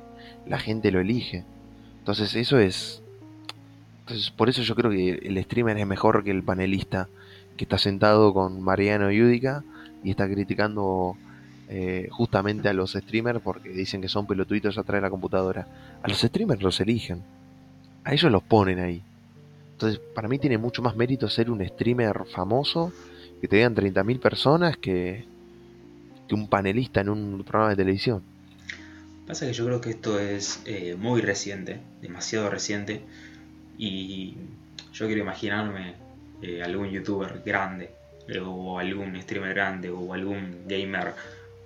la 0.47 0.59
gente 0.59 0.91
lo 0.91 1.01
elige. 1.01 1.45
Entonces 2.01 2.35
eso 2.35 2.59
es... 2.59 3.03
Entonces 4.01 4.31
por 4.31 4.49
eso 4.49 4.63
yo 4.63 4.75
creo 4.75 4.91
que 4.91 5.11
el 5.11 5.43
streamer 5.45 5.79
es 5.79 5.87
mejor 5.87 6.25
que 6.25 6.31
el 6.31 6.43
panelista 6.43 7.09
que 7.57 7.65
está 7.65 7.79
sentado 7.79 8.33
con 8.35 8.61
Mariano 8.63 9.11
Yudica 9.11 9.65
y 10.05 10.11
está 10.11 10.29
criticando 10.29 11.17
eh, 11.69 12.09
justamente 12.13 12.69
a 12.69 12.73
los 12.73 12.93
streamers 12.93 13.41
porque 13.41 13.71
dicen 13.71 14.01
que 14.01 14.09
son 14.09 14.27
pelotuditos 14.27 14.79
atrás 14.79 14.99
de 14.99 15.03
la 15.03 15.11
computadora. 15.11 15.67
A 16.03 16.09
los 16.09 16.21
streamers 16.21 16.63
los 16.63 16.81
eligen. 16.81 17.23
A 18.05 18.13
ellos 18.13 18.31
los 18.31 18.43
ponen 18.43 18.79
ahí. 18.79 19.03
Entonces, 19.77 20.01
para 20.15 20.27
mí 20.27 20.39
tiene 20.39 20.57
mucho 20.57 20.81
más 20.81 20.97
mérito 20.97 21.29
ser 21.29 21.51
un 21.51 21.63
streamer 21.69 22.25
famoso, 22.33 22.95
que 23.43 23.47
te 23.47 23.57
vean 23.57 23.77
30.000 23.77 24.19
personas, 24.21 24.79
que, 24.79 25.27
que 26.27 26.35
un 26.35 26.49
panelista 26.49 27.03
en 27.03 27.11
un 27.11 27.45
programa 27.45 27.69
de 27.73 27.77
televisión. 27.77 28.23
Pasa 29.27 29.45
que 29.45 29.53
yo 29.53 29.67
creo 29.67 29.83
que 29.83 29.91
esto 29.91 30.19
es 30.19 30.63
eh, 30.65 30.97
muy 30.99 31.21
reciente, 31.21 31.81
demasiado 32.01 32.49
reciente, 32.49 33.03
y 33.77 34.39
yo 34.95 35.05
quiero 35.09 35.21
imaginarme 35.21 35.97
eh, 36.41 36.63
algún 36.63 36.89
youtuber 36.89 37.43
grande 37.45 37.91
o 38.47 38.79
algún 38.79 39.21
streamer 39.21 39.53
grande 39.53 39.91
o 39.91 40.15
algún 40.15 40.67
gamer, 40.67 41.13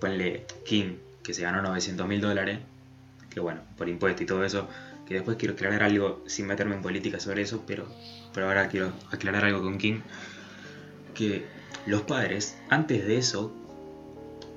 ponle 0.00 0.46
King, 0.66 0.96
que 1.22 1.32
se 1.32 1.42
ganó 1.42 1.62
900 1.62 2.08
mil 2.08 2.20
dólares, 2.20 2.58
que 3.32 3.38
bueno, 3.38 3.60
por 3.78 3.88
impuesto 3.88 4.24
y 4.24 4.26
todo 4.26 4.44
eso, 4.44 4.68
que 5.10 5.16
después 5.16 5.36
quiero 5.38 5.54
aclarar 5.54 5.82
algo 5.82 6.22
sin 6.26 6.46
meterme 6.46 6.76
en 6.76 6.82
política 6.82 7.18
sobre 7.18 7.42
eso, 7.42 7.64
pero, 7.66 7.84
pero 8.32 8.46
ahora 8.46 8.68
quiero 8.68 8.92
aclarar 9.10 9.44
algo 9.44 9.60
con 9.60 9.76
King, 9.76 10.02
que 11.14 11.48
los 11.84 12.02
padres, 12.02 12.56
antes 12.68 13.04
de 13.04 13.16
eso, 13.16 13.52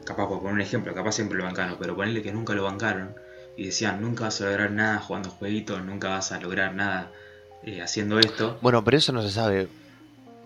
capaz 0.06 0.28
por 0.28 0.42
poner 0.42 0.54
un 0.54 0.62
ejemplo, 0.62 0.94
capaz 0.94 1.14
siempre 1.14 1.40
lo 1.40 1.46
bancaron, 1.46 1.78
pero 1.80 1.96
ponerle 1.96 2.22
que 2.22 2.32
nunca 2.32 2.54
lo 2.54 2.66
bancaron 2.66 3.16
y 3.58 3.66
decían, 3.66 4.00
nunca 4.00 4.26
vas 4.26 4.42
a 4.42 4.46
lograr 4.46 4.70
nada 4.70 5.00
jugando 5.00 5.32
jueguitos, 5.32 5.84
nunca 5.84 6.10
vas 6.10 6.32
a 6.32 6.40
lograr 6.40 6.76
nada 6.76 7.12
eh, 7.64 7.82
haciendo 7.82 8.20
esto. 8.20 8.60
Bueno, 8.62 8.84
pero 8.84 8.98
eso 8.98 9.12
no 9.12 9.24
se 9.24 9.32
sabe 9.32 9.70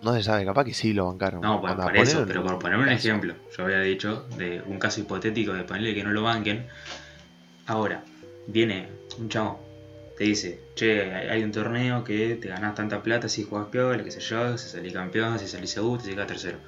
No 0.02 0.14
se 0.14 0.22
sabe, 0.22 0.46
capaz 0.46 0.64
que 0.64 0.72
sí 0.72 0.94
lo 0.94 1.04
bancaron. 1.04 1.42
No, 1.42 1.60
por, 1.60 1.94
eso, 1.98 2.24
pero 2.26 2.42
por 2.42 2.58
poner 2.58 2.78
un 2.78 2.86
caso. 2.86 2.96
ejemplo, 2.96 3.34
yo 3.54 3.62
había 3.62 3.80
dicho 3.80 4.26
de 4.38 4.62
un 4.64 4.78
caso 4.78 5.02
hipotético 5.02 5.52
de 5.52 5.64
ponerle 5.64 5.94
que 5.94 6.02
no 6.02 6.12
lo 6.12 6.22
banquen. 6.22 6.66
Ahora, 7.66 8.02
viene 8.46 8.88
un 9.18 9.28
chavo, 9.28 9.67
te 10.18 10.24
dice, 10.24 10.58
che, 10.74 11.14
hay 11.14 11.44
un 11.44 11.52
torneo 11.52 12.02
que 12.02 12.34
te 12.34 12.48
ganás 12.48 12.74
tanta 12.74 13.04
plata 13.04 13.28
si 13.28 13.44
juegas 13.44 13.68
piola, 13.68 14.02
qué 14.02 14.10
sé 14.10 14.18
yo, 14.18 14.58
si 14.58 14.68
salís 14.68 14.92
campeón, 14.92 15.38
si 15.38 15.46
salís 15.46 15.70
segundo, 15.70 16.02
si 16.02 16.10
llegás 16.10 16.26
tercero. 16.26 16.58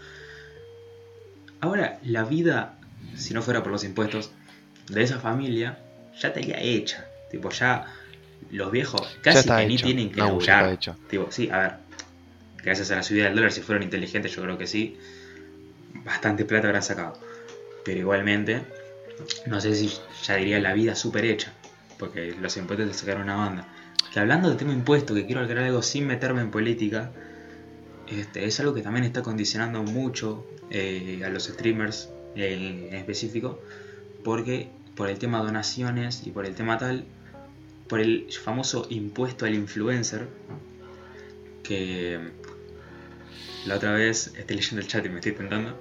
Ahora, 1.60 1.98
la 2.04 2.22
vida, 2.22 2.78
si 3.16 3.34
no 3.34 3.42
fuera 3.42 3.62
por 3.64 3.72
los 3.72 3.82
impuestos, 3.82 4.30
de 4.88 5.02
esa 5.02 5.18
familia 5.18 5.78
ya 6.16 6.28
estaría 6.28 6.60
hecha. 6.60 7.08
Tipo, 7.28 7.50
ya 7.50 7.86
los 8.52 8.70
viejos 8.70 9.02
casi 9.20 9.48
que 9.48 9.66
ni 9.66 9.76
tienen 9.76 10.10
que 10.10 10.20
No, 10.20 10.26
laburar. 10.28 10.78
Tipo, 11.08 11.32
sí, 11.32 11.50
a 11.50 11.58
ver, 11.58 11.72
gracias 12.62 12.92
a 12.92 12.96
la 12.96 13.02
subida 13.02 13.24
del 13.24 13.34
dólar, 13.34 13.50
si 13.50 13.62
fueron 13.62 13.82
inteligentes, 13.82 14.32
yo 14.32 14.42
creo 14.42 14.58
que 14.58 14.68
sí, 14.68 14.96
bastante 16.04 16.44
plata 16.44 16.68
habrán 16.68 16.84
sacado. 16.84 17.18
Pero 17.84 17.98
igualmente, 17.98 18.62
no 19.46 19.60
sé 19.60 19.74
si 19.74 19.90
ya 20.22 20.36
diría 20.36 20.60
la 20.60 20.72
vida 20.72 20.94
súper 20.94 21.24
hecha, 21.24 21.52
porque 22.00 22.34
los 22.40 22.56
impuestos 22.56 22.88
te 22.88 22.94
sacaron 22.94 23.22
una 23.22 23.36
banda. 23.36 23.68
Que 24.12 24.18
hablando 24.18 24.48
del 24.48 24.56
tema 24.56 24.72
impuesto, 24.72 25.14
que 25.14 25.26
quiero 25.26 25.42
aclarar 25.42 25.64
algo 25.64 25.82
sin 25.82 26.06
meterme 26.06 26.40
en 26.40 26.50
política, 26.50 27.12
este, 28.08 28.46
es 28.46 28.58
algo 28.58 28.74
que 28.74 28.80
también 28.80 29.04
está 29.04 29.22
condicionando 29.22 29.82
mucho 29.84 30.46
eh, 30.70 31.22
a 31.24 31.28
los 31.28 31.44
streamers 31.44 32.08
eh, 32.34 32.88
en 32.90 32.96
específico, 32.96 33.60
porque 34.24 34.70
por 34.96 35.08
el 35.08 35.18
tema 35.18 35.38
donaciones 35.38 36.26
y 36.26 36.30
por 36.30 36.46
el 36.46 36.54
tema 36.54 36.78
tal, 36.78 37.04
por 37.88 38.00
el 38.00 38.26
famoso 38.32 38.86
impuesto 38.88 39.44
al 39.44 39.54
influencer, 39.54 40.26
que 41.62 42.18
la 43.66 43.76
otra 43.76 43.92
vez 43.92 44.32
estoy 44.36 44.56
leyendo 44.56 44.80
el 44.80 44.88
chat 44.88 45.04
y 45.04 45.08
me 45.10 45.16
estoy 45.16 45.32
tentando, 45.32 45.78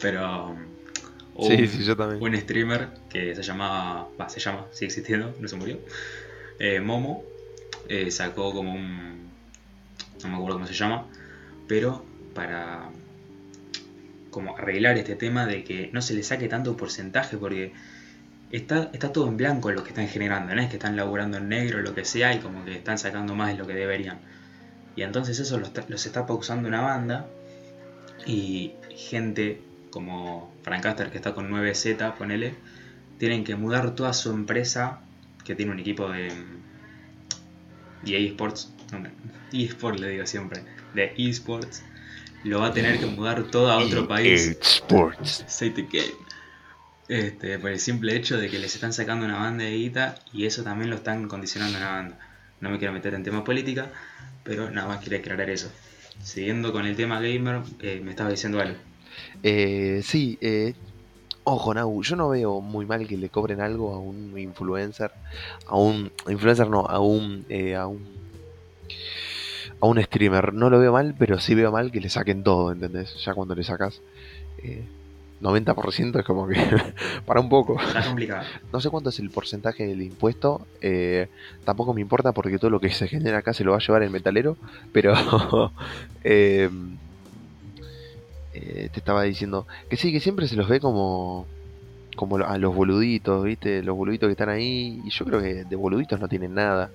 pero 0.00 0.56
hubo 1.36 1.46
Sí, 1.48 1.54
un- 1.62 1.68
sí, 1.68 1.84
yo 1.84 1.96
también. 1.96 2.22
un 2.22 2.36
streamer 2.40 2.88
que 3.10 3.34
se 3.34 3.42
llamaba, 3.42 4.08
va, 4.20 4.28
se 4.28 4.40
llama, 4.40 4.66
sigue 4.72 4.86
existiendo, 4.86 5.34
no 5.40 5.48
se 5.48 5.56
murió, 5.56 5.78
eh, 6.58 6.80
Momo, 6.80 7.24
eh, 7.88 8.10
sacó 8.10 8.52
como 8.52 8.72
un, 8.72 9.30
no 10.22 10.28
me 10.28 10.34
acuerdo 10.36 10.56
cómo 10.56 10.66
se 10.66 10.74
llama, 10.74 11.06
pero 11.68 12.04
para 12.34 12.90
como 14.30 14.56
arreglar 14.56 14.98
este 14.98 15.16
tema 15.16 15.46
de 15.46 15.64
que 15.64 15.90
no 15.92 16.02
se 16.02 16.14
le 16.14 16.22
saque 16.22 16.48
tanto 16.48 16.76
porcentaje 16.76 17.36
porque 17.38 17.72
está, 18.50 18.90
está 18.92 19.12
todo 19.12 19.28
en 19.28 19.36
blanco 19.36 19.70
lo 19.72 19.82
que 19.82 19.90
están 19.90 20.08
generando, 20.08 20.54
no 20.54 20.60
es 20.60 20.68
que 20.68 20.76
están 20.76 20.96
laburando 20.96 21.38
en 21.38 21.48
negro 21.48 21.78
o 21.78 21.82
lo 21.82 21.94
que 21.94 22.04
sea 22.04 22.34
y 22.34 22.38
como 22.40 22.64
que 22.64 22.74
están 22.76 22.98
sacando 22.98 23.34
más 23.34 23.48
de 23.52 23.58
lo 23.58 23.66
que 23.66 23.74
deberían. 23.74 24.18
Y 24.96 25.02
entonces 25.02 25.38
eso 25.38 25.58
los, 25.58 25.70
los 25.88 26.06
está 26.06 26.26
pausando 26.26 26.68
una 26.68 26.80
banda 26.82 27.26
y 28.26 28.72
gente 28.90 29.60
como 29.96 30.52
Francaster 30.62 31.10
que 31.10 31.16
está 31.16 31.32
con 31.32 31.50
9Z, 31.50 32.18
ponele, 32.18 32.52
tienen 33.16 33.44
que 33.44 33.56
mudar 33.56 33.94
toda 33.94 34.12
su 34.12 34.30
empresa 34.30 35.00
que 35.42 35.54
tiene 35.54 35.72
un 35.72 35.78
equipo 35.78 36.10
de 36.10 36.28
EA 38.04 38.18
Sports, 38.28 38.74
no, 38.92 39.08
eSports 39.54 39.98
le 39.98 40.08
digo 40.10 40.26
siempre, 40.26 40.62
de 40.92 41.14
eSports, 41.16 41.82
lo 42.44 42.60
va 42.60 42.66
a 42.66 42.72
tener 42.74 43.00
que 43.00 43.06
mudar 43.06 43.44
todo 43.44 43.70
a 43.70 43.78
otro 43.78 44.06
país. 44.06 44.58
Sports. 44.60 45.46
Say 45.48 45.70
the 45.70 45.84
game. 45.90 46.12
Este, 47.08 47.58
por 47.58 47.70
el 47.70 47.80
simple 47.80 48.14
hecho 48.16 48.36
de 48.36 48.50
que 48.50 48.58
les 48.58 48.74
están 48.74 48.92
sacando 48.92 49.24
una 49.24 49.38
banda 49.38 49.64
de 49.64 49.78
guita 49.78 50.16
y 50.30 50.44
eso 50.44 50.62
también 50.62 50.90
lo 50.90 50.96
están 50.96 51.26
condicionando 51.26 51.78
a 51.78 51.80
una 51.80 51.90
banda. 51.90 52.18
No 52.60 52.68
me 52.68 52.78
quiero 52.78 52.92
meter 52.92 53.14
en 53.14 53.22
tema 53.22 53.44
política, 53.44 53.90
pero 54.44 54.70
nada 54.70 54.88
más 54.88 55.02
quería 55.02 55.20
aclarar 55.20 55.48
eso. 55.48 55.72
Siguiendo 56.22 56.70
con 56.70 56.84
el 56.84 56.96
tema 56.96 57.18
gamer, 57.18 57.62
eh, 57.80 58.02
me 58.04 58.10
estaba 58.10 58.28
diciendo 58.28 58.60
algo. 58.60 58.76
Eh, 59.42 60.00
sí, 60.02 60.38
eh, 60.40 60.74
ojo, 61.44 61.74
Nau, 61.74 62.02
yo 62.02 62.16
no 62.16 62.28
veo 62.30 62.60
muy 62.60 62.86
mal 62.86 63.06
que 63.06 63.16
le 63.16 63.28
cobren 63.28 63.60
algo 63.60 63.94
a 63.94 63.98
un 63.98 64.38
influencer, 64.38 65.12
a 65.66 65.76
un 65.76 66.10
influencer 66.28 66.68
no, 66.68 66.80
a 66.86 66.98
un, 67.00 67.44
eh, 67.48 67.76
a 67.76 67.86
un, 67.86 68.04
a 69.80 69.86
un 69.86 70.02
streamer. 70.02 70.52
No 70.54 70.70
lo 70.70 70.78
veo 70.78 70.92
mal, 70.92 71.14
pero 71.18 71.38
sí 71.38 71.54
veo 71.54 71.70
mal 71.70 71.92
que 71.92 72.00
le 72.00 72.08
saquen 72.08 72.42
todo, 72.42 72.72
¿entendés? 72.72 73.14
Ya 73.24 73.34
cuando 73.34 73.54
le 73.54 73.62
sacas 73.62 74.00
eh, 74.58 74.84
90% 75.40 76.18
es 76.18 76.24
como 76.24 76.46
que 76.46 76.56
para 77.26 77.40
un 77.40 77.48
poco. 77.48 77.80
Está 77.80 78.04
complicado. 78.04 78.44
No 78.72 78.80
sé 78.80 78.90
cuánto 78.90 79.10
es 79.10 79.18
el 79.18 79.30
porcentaje 79.30 79.86
del 79.86 80.02
impuesto, 80.02 80.66
eh, 80.80 81.28
tampoco 81.64 81.94
me 81.94 82.00
importa 82.00 82.32
porque 82.32 82.58
todo 82.58 82.70
lo 82.70 82.80
que 82.80 82.90
se 82.90 83.08
genera 83.08 83.38
acá 83.38 83.52
se 83.52 83.64
lo 83.64 83.72
va 83.72 83.76
a 83.76 83.80
llevar 83.80 84.02
el 84.02 84.10
metalero, 84.10 84.56
pero 84.92 85.14
eh, 86.24 86.70
eh, 88.56 88.88
te 88.92 89.00
estaba 89.00 89.22
diciendo 89.22 89.66
que 89.88 89.96
sí, 89.96 90.12
que 90.12 90.20
siempre 90.20 90.48
se 90.48 90.56
los 90.56 90.68
ve 90.68 90.80
como, 90.80 91.46
como 92.16 92.36
a 92.36 92.58
los 92.58 92.74
boluditos, 92.74 93.44
¿viste? 93.44 93.82
Los 93.82 93.96
boluditos 93.96 94.26
que 94.28 94.32
están 94.32 94.48
ahí, 94.48 95.00
y 95.04 95.10
yo 95.10 95.24
creo 95.24 95.40
que 95.40 95.64
de 95.64 95.76
boluditos 95.76 96.20
no 96.20 96.28
tienen 96.28 96.54
nada, 96.54 96.90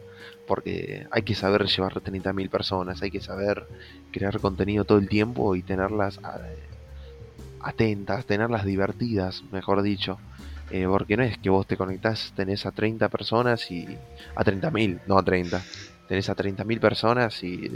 porque 0.47 1.05
hay 1.11 1.21
que 1.23 1.35
saber 1.35 1.65
llevar 1.65 1.99
30.000 2.01 2.49
personas, 2.49 3.01
hay 3.01 3.11
que 3.11 3.21
saber 3.21 3.63
crear 4.11 4.39
contenido 4.39 4.83
todo 4.85 4.97
el 4.97 5.07
tiempo 5.09 5.55
y 5.55 5.61
tenerlas 5.63 6.19
a- 6.23 6.39
atentas, 7.61 8.25
tenerlas 8.25 8.65
divertidas, 8.65 9.43
mejor 9.51 9.81
dicho. 9.81 10.19
Eh, 10.71 10.85
porque 10.87 11.17
no 11.17 11.23
es 11.23 11.37
que 11.37 11.49
vos 11.49 11.67
te 11.67 11.75
conectás, 11.77 12.31
tenés 12.35 12.65
a 12.65 12.71
30 12.71 13.09
personas 13.09 13.69
y. 13.71 13.85
a 14.35 14.43
30.000, 14.43 14.99
no 15.05 15.17
a 15.17 15.23
30. 15.23 15.61
Tenés 16.07 16.29
a 16.29 16.35
30.000 16.35 16.79
personas 16.79 17.43
y 17.43 17.69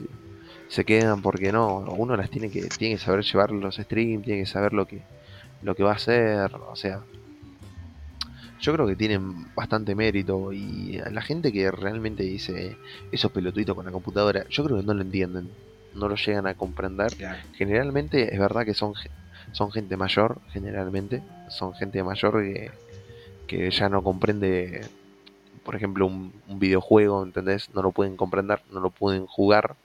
se 0.68 0.84
quedan 0.86 1.22
porque 1.22 1.52
no. 1.52 1.80
Uno 1.80 2.16
las 2.16 2.30
tiene 2.30 2.50
que, 2.50 2.62
tiene 2.70 2.96
que 2.96 3.02
saber 3.02 3.24
llevar 3.24 3.52
los 3.52 3.76
streams, 3.76 4.26
tiene 4.26 4.42
que 4.42 4.46
saber 4.46 4.74
lo 4.74 4.86
que, 4.86 5.02
lo 5.62 5.76
que 5.76 5.84
va 5.84 5.92
a 5.92 5.96
hacer. 5.96 6.54
O 6.56 6.76
sea, 6.76 7.02
yo 8.60 8.74
creo 8.74 8.88
que 8.88 8.96
tienen 8.96 9.54
bastante 9.54 9.96
mérito 9.96 10.52
y 10.52 11.00
la 11.12 11.22
gente 11.22 11.52
que 11.52 11.70
realmente 11.72 12.24
dice 12.24 12.78
esos 13.12 13.32
pelotuditos 13.32 13.76
con 13.76 13.86
la 13.86 13.92
computadora, 13.92 14.46
yo 14.50 14.64
creo 14.64 14.78
que 14.78 14.84
no 14.84 14.94
lo 14.94 15.02
entienden, 15.02 15.50
no 15.94 16.08
lo 16.08 16.16
llegan 16.16 16.48
a 16.48 16.54
comprender 16.56 17.16
Claro. 17.16 17.38
generalmente 17.54 18.34
es 18.34 18.40
verdad 18.40 18.66
que 18.66 18.74
son 18.74 18.94
son 19.52 19.72
gente 19.72 19.96
mayor 19.96 20.42
generalmente 20.52 21.22
son 21.50 21.74
gente 21.74 22.04
mayor 22.04 22.42
que, 22.42 22.72
que 23.48 23.72
ya 23.72 23.88
no 23.88 24.04
comprende 24.04 24.82
por 25.64 25.76
ejemplo 25.76 26.08
un, 26.08 26.34
un 26.48 26.60
videojuego 26.60 27.24
¿entendés? 27.24 27.70
no 27.74 27.82
lo 27.82 27.92
pueden 27.92 28.18
comprender 28.18 28.62
no 28.72 28.80
lo 28.80 28.90
pueden 28.90 29.26
jugar 29.28 29.76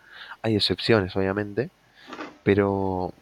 hay 0.42 0.56
excepciones 0.56 1.14
obviamente 1.16 1.70
pero 2.42 3.12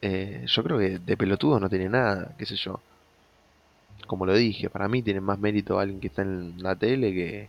eh, 0.00 0.44
yo 0.46 0.62
creo 0.62 0.78
que 0.78 0.98
de 0.98 1.16
pelotudo 1.16 1.60
no 1.60 1.68
tiene 1.68 1.88
nada 1.88 2.34
qué 2.38 2.46
sé 2.46 2.56
yo 2.56 2.80
como 4.06 4.26
lo 4.26 4.34
dije 4.34 4.70
para 4.70 4.88
mí 4.88 5.02
tiene 5.02 5.20
más 5.20 5.38
mérito 5.38 5.78
alguien 5.78 6.00
que 6.00 6.08
está 6.08 6.22
en 6.22 6.62
la 6.62 6.76
tele 6.76 7.12
que 7.12 7.48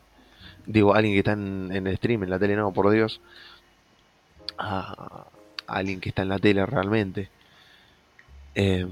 digo 0.66 0.94
alguien 0.94 1.14
que 1.14 1.20
está 1.20 1.34
en, 1.34 1.70
en 1.72 1.88
el 1.88 1.98
stream 1.98 2.24
en 2.24 2.30
la 2.30 2.40
tele 2.40 2.56
no 2.56 2.72
por 2.72 2.90
Dios 2.90 3.22
a, 4.58 5.26
alguien 5.68 6.00
que 6.00 6.10
está 6.10 6.22
en 6.22 6.30
la 6.30 6.40
tele 6.40 6.66
realmente. 6.66 7.30
Eh, 8.56 8.88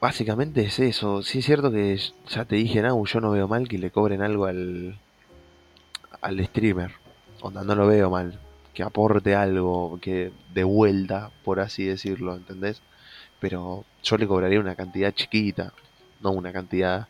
básicamente 0.00 0.62
es 0.62 0.78
eso. 0.78 1.22
Sí 1.22 1.40
es 1.40 1.44
cierto 1.44 1.70
que 1.70 1.98
ya 2.28 2.44
te 2.44 2.56
dije, 2.56 2.82
Nau, 2.82 3.04
yo 3.06 3.20
no 3.20 3.30
veo 3.30 3.48
mal 3.48 3.68
que 3.68 3.78
le 3.78 3.90
cobren 3.90 4.22
algo 4.22 4.46
al, 4.46 4.98
al 6.20 6.46
streamer. 6.46 6.92
Onda, 7.40 7.62
no 7.64 7.74
lo 7.74 7.86
veo 7.86 8.10
mal. 8.10 8.38
Que 8.74 8.82
aporte 8.82 9.34
algo, 9.34 9.98
que 10.02 10.32
de 10.52 10.64
vuelta, 10.64 11.30
por 11.44 11.60
así 11.60 11.84
decirlo, 11.84 12.34
¿entendés? 12.34 12.82
Pero 13.40 13.84
yo 14.02 14.16
le 14.18 14.26
cobraría 14.26 14.60
una 14.60 14.74
cantidad 14.74 15.12
chiquita, 15.12 15.72
no 16.20 16.32
una 16.32 16.52
cantidad 16.52 17.08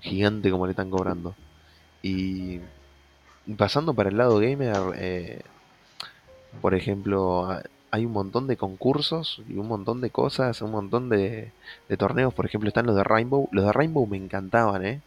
gigante 0.00 0.50
como 0.50 0.66
le 0.66 0.72
están 0.72 0.90
cobrando. 0.90 1.34
Y 2.02 2.60
pasando 3.56 3.94
para 3.94 4.10
el 4.10 4.16
lado 4.16 4.38
gamer, 4.38 4.76
eh, 4.96 5.42
por 6.60 6.74
ejemplo, 6.74 7.48
hay 7.90 8.04
un 8.06 8.12
montón 8.12 8.46
de 8.46 8.56
concursos 8.56 9.42
y 9.48 9.56
un 9.56 9.68
montón 9.68 10.00
de 10.00 10.10
cosas, 10.10 10.62
un 10.62 10.70
montón 10.70 11.08
de, 11.08 11.52
de 11.88 11.96
torneos. 11.96 12.34
Por 12.34 12.46
ejemplo, 12.46 12.68
están 12.68 12.86
los 12.86 12.96
de 12.96 13.04
Rainbow. 13.04 13.48
Los 13.52 13.66
de 13.66 13.72
Rainbow 13.72 14.06
me 14.06 14.16
encantaban, 14.16 14.84
¿eh? 14.84 15.00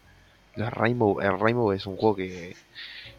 Los 0.55 0.73
Rainbow, 0.73 1.21
el 1.21 1.39
Rainbow 1.39 1.71
es 1.71 1.85
un 1.85 1.97
juego 1.97 2.15
que, 2.15 2.55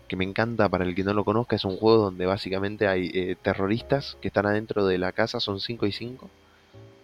que 0.08 0.16
me 0.16 0.24
encanta. 0.24 0.68
Para 0.68 0.84
el 0.84 0.94
que 0.94 1.04
no 1.04 1.12
lo 1.14 1.24
conozca, 1.24 1.56
es 1.56 1.64
un 1.64 1.76
juego 1.76 2.04
donde 2.04 2.26
básicamente 2.26 2.88
hay 2.88 3.10
eh, 3.14 3.36
terroristas 3.40 4.16
que 4.20 4.28
están 4.28 4.46
adentro 4.46 4.86
de 4.86 4.98
la 4.98 5.12
casa, 5.12 5.40
son 5.40 5.60
5 5.60 5.86
y 5.86 5.92
5. 5.92 6.30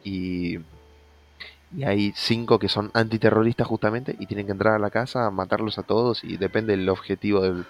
Y, 0.05 0.59
y 1.77 1.85
hay 1.85 2.13
5 2.17 2.59
que 2.59 2.69
son 2.69 2.91
antiterroristas 2.95 3.67
justamente 3.67 4.17
y 4.19 4.27
tienen 4.27 4.47
que 4.47 4.53
entrar 4.53 4.75
a 4.75 4.79
la 4.79 4.91
casa, 4.91 5.31
matarlos 5.31 5.79
a 5.79 5.83
todos 5.83 6.25
y 6.25 6.37
depende 6.37 6.77
del 6.77 6.89
objetivo 6.89 7.43
del, 7.43 7.65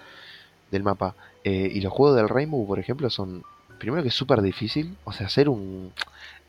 del 0.71 0.83
mapa. 0.83 1.15
Eh, 1.43 1.69
y 1.73 1.81
los 1.81 1.93
juegos 1.93 2.17
del 2.17 2.29
Rainbow, 2.29 2.65
por 2.67 2.79
ejemplo, 2.79 3.09
son. 3.09 3.43
Primero 3.79 4.01
que 4.03 4.09
es 4.09 4.15
súper 4.15 4.41
difícil. 4.41 4.97
O 5.03 5.11
sea, 5.13 5.27
hacer 5.27 5.49
un. 5.49 5.91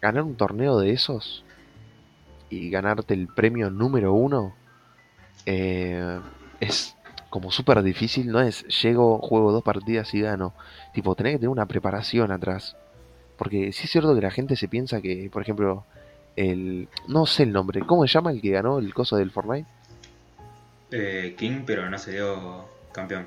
Ganar 0.01 0.23
un 0.23 0.37
torneo 0.37 0.79
de 0.79 0.93
esos. 0.93 1.45
Y 2.49 2.71
ganarte 2.71 3.15
el 3.15 3.29
premio 3.29 3.71
número 3.71 4.13
uno. 4.15 4.55
eh, 5.47 6.21
es 6.61 6.96
como 7.37 7.51
súper 7.51 7.83
difícil. 7.83 8.29
No 8.29 8.41
es 8.41 8.65
llego, 8.83 9.19
juego 9.19 9.53
dos 9.53 9.63
partidas 9.63 10.15
y 10.15 10.23
gano. 10.23 10.55
Tipo, 10.95 11.15
tenés 11.15 11.33
que 11.35 11.41
tener 11.41 11.51
una 11.51 11.67
preparación 11.67 12.33
atrás. 12.33 12.77
Porque 13.37 13.73
sí 13.73 13.85
es 13.85 13.91
cierto 13.91 14.15
que 14.15 14.23
la 14.23 14.31
gente 14.31 14.57
se 14.57 14.69
piensa 14.69 15.03
que, 15.03 15.29
por 15.31 15.43
ejemplo, 15.43 15.85
el... 16.35 16.89
No 17.09 17.27
sé 17.27 17.43
el 17.43 17.53
nombre, 17.53 17.83
¿cómo 17.83 18.07
se 18.07 18.15
llama 18.15 18.31
el 18.31 18.41
que 18.41 18.53
ganó 18.53 18.79
el 18.79 18.95
coso 18.95 19.17
del 19.17 19.31
Fortnite? 19.31 19.69
Eh, 20.93 21.35
King, 21.37 21.65
pero 21.67 21.91
no 21.91 21.99
se 21.99 22.13
dio 22.13 22.65
campeón. 22.93 23.27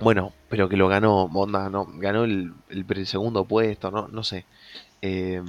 Bueno, 0.00 0.32
pero 0.48 0.70
que 0.70 0.78
lo 0.78 0.88
ganó, 0.88 1.24
onda, 1.24 1.68
no, 1.68 1.86
ganó 1.98 2.24
el, 2.24 2.54
el, 2.70 3.06
segundo 3.06 3.44
puesto, 3.44 3.90
no, 3.90 4.08
no 4.08 4.24
sé. 4.24 4.46
Eh, 5.02 5.42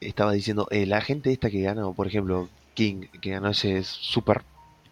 estaba 0.00 0.30
diciendo, 0.30 0.68
eh, 0.70 0.86
la 0.86 1.00
gente 1.00 1.32
esta 1.32 1.50
que 1.50 1.62
ganó, 1.62 1.94
por 1.94 2.06
ejemplo, 2.06 2.48
King, 2.74 3.06
que 3.20 3.30
ganó 3.30 3.48
ese 3.48 3.82
super 3.84 4.42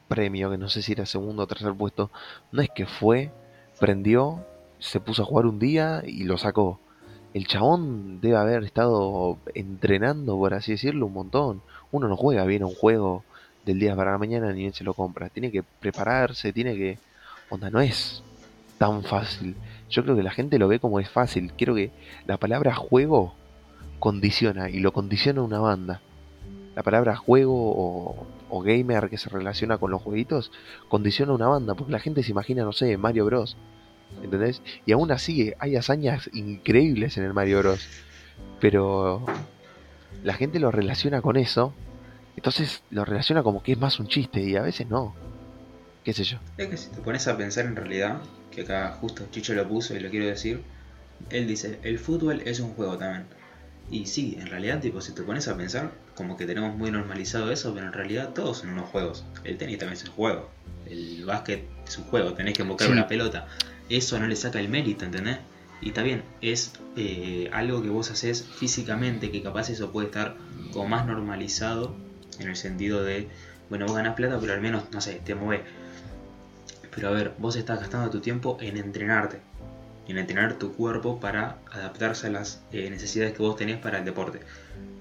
premio, 0.09 0.51
que 0.51 0.59
no 0.59 0.69
sé 0.69 0.83
si 0.83 0.93
era 0.93 1.07
segundo 1.07 1.45
o 1.45 1.47
tercer 1.47 1.73
puesto, 1.75 2.11
no 2.53 2.63
es 2.63 2.71
que 2.71 2.87
fue, 2.87 3.31
prendió, 3.79 4.45
se 4.79 5.01
puso 5.01 5.23
a 5.23 5.27
jugar 5.27 5.47
un 5.47 5.59
día 5.59 6.03
y 6.05 6.25
lo 6.25 6.37
sacó. 6.39 6.81
El 7.33 7.47
chabón 7.47 8.21
debe 8.21 8.37
haber 8.37 8.65
estado 8.65 9.39
entrenando, 9.55 10.37
por 10.37 10.53
así 10.55 10.73
decirlo, 10.73 11.07
un 11.07 11.13
montón. 11.13 11.63
Uno 11.93 12.09
no 12.09 12.17
juega 12.17 12.45
bien 12.45 12.65
un 12.65 12.75
juego 12.75 13.25
del 13.65 13.79
día 13.79 13.95
para 13.95 14.13
la 14.13 14.19
mañana 14.19 14.53
ni 14.53 14.63
bien 14.63 14.73
se 14.75 14.85
lo 14.85 14.95
compra. 14.95 15.29
Tiene 15.29 15.53
que 15.53 15.63
prepararse, 15.63 16.53
tiene 16.53 16.75
que... 16.75 16.99
Onda, 17.49 17.71
no 17.71 17.81
es 17.81 18.23
tan 18.79 19.05
fácil. 19.05 19.55
Yo 19.89 20.03
creo 20.03 20.17
que 20.17 20.23
la 20.23 20.31
gente 20.33 20.59
lo 20.59 20.67
ve 20.67 20.81
como 20.81 20.99
es 20.99 21.09
fácil. 21.09 21.53
Quiero 21.57 21.75
que 21.75 21.93
la 22.27 22.37
palabra 22.37 22.75
juego 22.75 23.35
condiciona 24.01 24.71
y 24.71 24.81
lo 24.81 24.93
condiciona 24.93 25.43
una 25.43 25.61
banda. 25.61 26.01
La 26.81 26.85
palabra 26.85 27.15
juego 27.15 28.27
o, 28.49 28.63
gamer 28.63 29.11
que 29.11 29.19
se 29.19 29.29
relaciona 29.29 29.77
con 29.77 29.91
los 29.91 30.01
jueguitos 30.01 30.51
condiciona 30.89 31.35
una 31.35 31.47
banda 31.47 31.75
porque 31.75 31.93
la 31.93 31.99
gente 31.99 32.23
se 32.23 32.31
imagina, 32.31 32.65
no 32.65 32.73
sé, 32.73 32.97
Mario 32.97 33.27
Bros. 33.27 33.59
¿Entendés? 34.23 34.63
Y 34.87 34.93
aún 34.93 35.13
así 35.13 35.53
hay 35.59 35.77
hazañas 35.77 36.31
increíbles 36.33 37.19
en 37.19 37.25
el 37.25 37.35
Mario 37.35 37.59
Bros. 37.59 37.87
Pero 38.63 39.27
la 40.25 40.33
gente 40.33 40.59
lo 40.59 40.71
relaciona 40.71 41.21
con 41.21 41.37
eso. 41.37 41.75
Entonces 42.35 42.83
lo 42.89 43.05
relaciona 43.05 43.43
como 43.43 43.63
que 43.63 43.73
es 43.73 43.79
más 43.79 44.01
un 44.01 44.09
chiste 44.09 44.41
y 44.41 44.57
a 44.57 44.63
veces 44.63 44.89
no. 44.89 45.15
¿Qué 46.03 46.15
sé 46.15 46.25
yo? 46.25 46.39
Es 46.57 46.69
que 46.69 46.79
si 46.79 46.89
te 46.89 47.03
pones 47.03 47.29
a 47.29 47.37
pensar 47.37 47.67
en 47.67 47.77
realidad, 47.77 48.23
que 48.51 48.63
acá 48.63 48.97
justo 48.99 49.27
Chicho 49.31 49.53
lo 49.53 49.69
puso 49.69 49.95
y 49.95 50.01
lo 50.01 50.09
quiero 50.09 50.25
decir, 50.25 50.63
él 51.29 51.47
dice, 51.47 51.79
el 51.83 51.99
fútbol 51.99 52.41
es 52.47 52.59
un 52.59 52.73
juego 52.73 52.97
también. 52.97 53.27
Y 53.91 54.07
sí, 54.07 54.39
en 54.41 54.47
realidad, 54.47 54.81
tipo, 54.81 55.03
si 55.03 55.13
te 55.13 55.23
pones 55.23 55.47
a 55.49 55.57
pensar, 55.59 55.93
como 56.21 56.37
que 56.37 56.45
tenemos 56.45 56.77
muy 56.77 56.91
normalizado 56.91 57.51
eso, 57.51 57.73
pero 57.73 57.87
en 57.87 57.95
realidad 57.95 58.35
todos 58.35 58.59
son 58.59 58.73
unos 58.73 58.91
juegos. 58.91 59.25
El 59.43 59.57
tenis 59.57 59.79
también 59.79 59.97
es 59.97 60.05
un 60.05 60.15
juego. 60.15 60.51
El 60.85 61.25
básquet 61.25 61.65
es 61.89 61.97
un 61.97 62.05
juego, 62.05 62.35
tenés 62.35 62.53
que 62.53 62.61
invocar 62.61 62.91
una 62.91 63.09
pelota. 63.09 63.47
Eso 63.89 64.21
no 64.21 64.27
le 64.27 64.37
saca 64.37 64.61
el 64.61 64.69
mérito, 64.69 65.07
¿entendés? 65.07 65.39
Y 65.81 65.89
está 65.89 66.03
bien, 66.03 66.23
es 66.43 66.75
eh, 66.95 67.49
algo 67.55 67.83
que 67.83 67.89
vos 67.89 68.11
haces 68.11 68.45
físicamente, 68.45 69.31
que 69.31 69.43
capaz 69.43 69.71
eso 69.71 69.93
puede 69.93 70.09
estar 70.09 70.37
como 70.75 70.91
más 70.91 71.07
normalizado, 71.07 71.97
en 72.39 72.49
el 72.49 72.57
sentido 72.57 73.03
de, 73.03 73.27
bueno, 73.71 73.87
vos 73.87 73.97
ganás 73.97 74.15
plata, 74.15 74.37
pero 74.39 74.53
al 74.53 74.61
menos, 74.61 74.85
no 74.93 75.01
sé, 75.01 75.23
te 75.25 75.35
mueves. 75.35 75.65
Pero 76.95 77.09
a 77.09 77.13
ver, 77.13 77.33
vos 77.39 77.57
estás 77.57 77.81
gastando 77.81 78.11
tu 78.11 78.21
tiempo 78.21 78.59
en 78.61 78.77
entrenarte 78.77 79.41
en 80.11 80.19
entrenar 80.19 80.55
tu 80.55 80.73
cuerpo 80.73 81.21
para 81.21 81.59
adaptarse 81.71 82.27
a 82.29 82.31
las 82.31 82.63
eh, 82.73 82.89
necesidades 82.91 83.33
que 83.35 83.43
vos 83.43 83.57
tenés 83.57 83.79
para 83.79 83.99
el 83.99 84.05
deporte. 84.05 84.41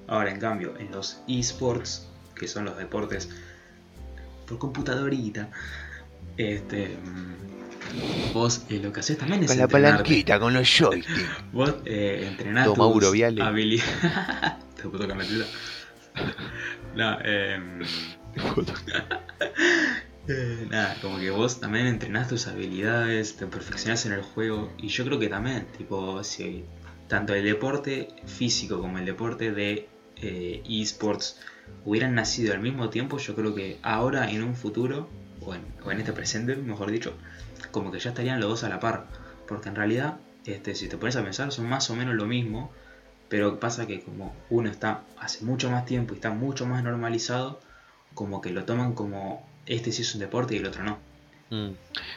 Ahora, 0.07 0.31
en 0.31 0.39
cambio, 0.39 0.75
en 0.79 0.91
los 0.91 1.21
esports, 1.27 2.07
que 2.35 2.47
son 2.47 2.65
los 2.65 2.77
deportes 2.77 3.29
por 4.47 4.57
computadorita, 4.57 5.49
este, 6.37 6.87
mm, 6.87 8.33
vos 8.33 8.63
eh, 8.69 8.79
lo 8.81 8.91
que 8.91 9.01
haces 9.01 9.17
también 9.17 9.43
es. 9.43 9.49
Con 9.49 9.57
la 9.57 9.67
palanquita, 9.67 10.39
con 10.39 10.53
los 10.53 10.67
joysticks. 10.67 11.07
Vos 11.51 11.75
eh, 11.85 12.25
entrenás 12.27 12.65
tus 12.73 12.79
habilidades. 13.41 13.83
Te 14.75 14.83
puedo 14.83 15.07
tocar 15.07 15.17
la 15.17 15.25
No, 16.95 17.17
eh. 17.23 17.59
Eh, 20.29 20.67
nada, 20.69 20.95
como 21.01 21.17
que 21.17 21.31
vos 21.31 21.59
también 21.59 21.87
entrenás 21.87 22.27
tus 22.27 22.47
habilidades, 22.47 23.35
te 23.35 23.47
perfeccionás 23.47 24.05
en 24.05 24.13
el 24.13 24.21
juego. 24.21 24.71
Y 24.77 24.87
yo 24.89 25.03
creo 25.03 25.19
que 25.19 25.27
también, 25.27 25.65
tipo, 25.77 26.23
si 26.23 26.65
tanto 27.07 27.33
el 27.33 27.43
deporte 27.43 28.09
físico 28.25 28.79
como 28.79 28.99
el 28.99 29.05
deporte 29.05 29.51
de 29.51 29.89
eh, 30.17 30.63
esports 30.69 31.39
hubieran 31.83 32.13
nacido 32.13 32.53
al 32.53 32.61
mismo 32.61 32.89
tiempo, 32.89 33.17
yo 33.17 33.35
creo 33.35 33.55
que 33.55 33.79
ahora 33.81 34.29
en 34.29 34.43
un 34.43 34.55
futuro, 34.55 35.09
o 35.41 35.55
en, 35.55 35.61
o 35.83 35.91
en 35.91 35.99
este 35.99 36.13
presente, 36.13 36.55
mejor 36.55 36.91
dicho, 36.91 37.13
como 37.71 37.91
que 37.91 37.99
ya 37.99 38.09
estarían 38.09 38.39
los 38.39 38.49
dos 38.49 38.63
a 38.63 38.69
la 38.69 38.79
par. 38.79 39.07
Porque 39.47 39.69
en 39.69 39.75
realidad, 39.75 40.19
este, 40.45 40.75
si 40.75 40.87
te 40.87 40.97
pones 40.97 41.15
a 41.15 41.23
pensar, 41.23 41.51
son 41.51 41.67
más 41.67 41.89
o 41.89 41.95
menos 41.95 42.15
lo 42.15 42.25
mismo. 42.25 42.71
Pero 43.29 43.59
pasa 43.59 43.85
que 43.85 44.01
como 44.01 44.35
uno 44.49 44.69
está 44.69 45.03
hace 45.19 45.45
mucho 45.45 45.69
más 45.69 45.85
tiempo 45.85 46.13
y 46.13 46.17
está 46.17 46.31
mucho 46.31 46.65
más 46.65 46.83
normalizado, 46.83 47.59
como 48.15 48.41
que 48.41 48.49
lo 48.49 48.65
toman 48.65 48.93
como 48.93 49.48
este 49.69 49.91
sí 49.91 50.01
es 50.01 50.13
un 50.15 50.19
deporte 50.19 50.55
y 50.55 50.57
el 50.57 50.65
otro 50.65 50.83
no. 50.83 50.97
Mm. 51.51 51.71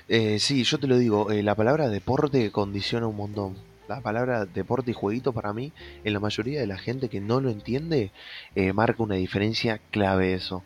Eh, 0.08 0.38
sí, 0.38 0.64
yo 0.64 0.78
te 0.78 0.86
lo 0.86 0.98
digo, 0.98 1.30
eh, 1.30 1.42
la 1.42 1.54
palabra 1.54 1.88
deporte 1.88 2.50
condiciona 2.50 3.06
un 3.06 3.16
montón. 3.16 3.56
La 3.88 4.00
palabra 4.00 4.46
deporte 4.46 4.90
y 4.90 4.94
jueguito 4.94 5.32
para 5.32 5.52
mí, 5.52 5.72
en 6.02 6.12
la 6.14 6.20
mayoría 6.20 6.60
de 6.60 6.66
la 6.66 6.78
gente 6.78 7.08
que 7.08 7.20
no 7.20 7.40
lo 7.40 7.50
entiende, 7.50 8.10
eh, 8.54 8.72
marca 8.72 9.02
una 9.02 9.16
diferencia 9.16 9.80
clave 9.90 10.34
eso. 10.34 10.62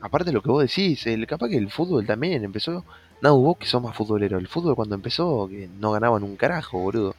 aparte 0.00 0.30
de 0.30 0.32
lo 0.32 0.42
que 0.42 0.50
vos 0.50 0.62
decís, 0.62 1.06
el, 1.06 1.26
capaz 1.26 1.48
que 1.48 1.56
el 1.56 1.70
fútbol 1.70 2.06
también 2.06 2.44
empezó... 2.44 2.84
No, 3.20 3.36
vos 3.36 3.58
que 3.58 3.66
sos 3.66 3.82
más 3.82 3.96
futbolero, 3.96 4.38
el 4.38 4.46
fútbol 4.46 4.76
cuando 4.76 4.94
empezó 4.94 5.48
que 5.48 5.68
no 5.80 5.90
ganaban 5.90 6.22
un 6.22 6.36
carajo, 6.36 6.78
boludo. 6.78 7.16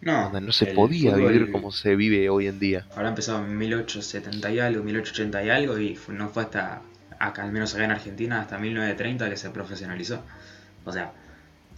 No, 0.00 0.40
no 0.40 0.52
se 0.52 0.66
podía 0.66 1.14
vivir 1.14 1.52
como 1.52 1.70
se 1.70 1.94
vive 1.96 2.28
hoy 2.30 2.46
en 2.46 2.58
día. 2.58 2.86
Ahora 2.96 3.10
empezó 3.10 3.38
en 3.38 3.56
1870 3.56 4.50
y 4.52 4.58
algo, 4.58 4.82
1880 4.82 5.44
y 5.44 5.50
algo, 5.50 5.78
y 5.78 5.98
no 6.08 6.28
fue 6.28 6.44
hasta 6.44 6.82
acá, 7.22 7.44
al 7.44 7.52
menos 7.52 7.74
acá 7.74 7.84
en 7.84 7.92
Argentina, 7.92 8.40
hasta 8.40 8.58
1930 8.58 9.30
que 9.30 9.36
se 9.36 9.50
profesionalizó. 9.50 10.22
O 10.84 10.92
sea, 10.92 11.12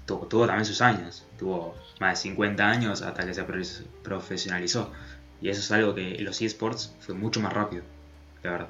tuvo, 0.07 0.47
también 0.47 0.65
sus 0.65 0.81
años, 0.81 1.27
tuvo 1.39 1.75
más 2.01 2.13
de 2.13 2.31
50 2.31 2.67
años 2.67 3.03
hasta 3.03 3.27
que 3.27 3.35
se 3.35 3.45
profesionalizó. 4.03 4.91
Y 5.41 5.51
eso 5.51 5.61
es 5.61 5.71
algo 5.73 5.95
que 5.95 6.19
los 6.21 6.41
eSports 6.41 6.95
fue 7.01 7.15
mucho 7.15 7.41
más 7.41 7.53
rápido, 7.53 7.83
de 8.43 8.49
verdad. 8.49 8.69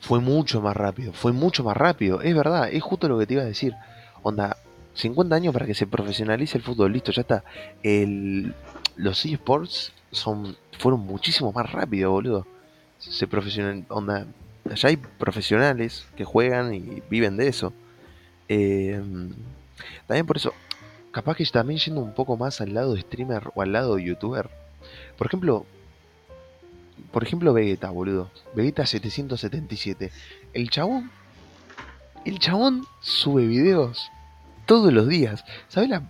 Fue 0.00 0.20
mucho 0.20 0.60
más 0.60 0.76
rápido, 0.76 1.12
fue 1.12 1.32
mucho 1.32 1.64
más 1.64 1.76
rápido, 1.76 2.20
es 2.20 2.34
verdad, 2.34 2.68
es 2.70 2.82
justo 2.82 3.08
lo 3.08 3.18
que 3.18 3.26
te 3.26 3.34
iba 3.34 3.42
a 3.42 3.46
decir. 3.46 3.74
Onda, 4.22 4.58
50 4.94 5.34
años 5.34 5.54
para 5.54 5.66
que 5.66 5.74
se 5.74 5.86
profesionalice 5.86 6.58
el 6.58 6.64
fútbol, 6.64 6.92
listo, 6.92 7.10
ya 7.12 7.22
está. 7.22 7.44
El, 7.82 8.54
los 8.96 9.24
eSports 9.24 9.92
son, 10.10 10.56
fueron 10.78 11.00
muchísimo 11.00 11.52
más 11.52 11.72
rápido, 11.72 12.10
boludo. 12.10 12.46
Se 12.98 13.26
profesional, 13.26 13.84
onda, 13.88 14.26
allá 14.72 14.88
hay 14.88 14.96
profesionales 14.96 16.06
que 16.16 16.24
juegan 16.24 16.74
y 16.74 17.02
viven 17.08 17.36
de 17.36 17.48
eso. 17.48 17.72
Eh, 18.48 19.00
también 20.06 20.26
por 20.26 20.36
eso, 20.36 20.52
capaz 21.10 21.36
que 21.36 21.44
también 21.46 21.78
yendo 21.78 22.00
un 22.00 22.14
poco 22.14 22.36
más 22.36 22.60
al 22.60 22.74
lado 22.74 22.94
de 22.94 23.00
streamer 23.02 23.50
o 23.54 23.62
al 23.62 23.72
lado 23.72 23.96
de 23.96 24.04
youtuber. 24.04 24.50
Por 25.16 25.26
ejemplo, 25.26 25.66
por 27.10 27.22
ejemplo 27.22 27.52
Vegeta, 27.52 27.90
boludo. 27.90 28.30
Vegeta 28.54 28.86
777. 28.86 30.10
El 30.54 30.70
chabón, 30.70 31.10
el 32.24 32.38
chabón 32.38 32.84
sube 33.00 33.46
videos 33.46 34.10
todos 34.66 34.92
los 34.92 35.08
días. 35.08 35.44
¿Sabes 35.68 35.90
la 35.90 36.02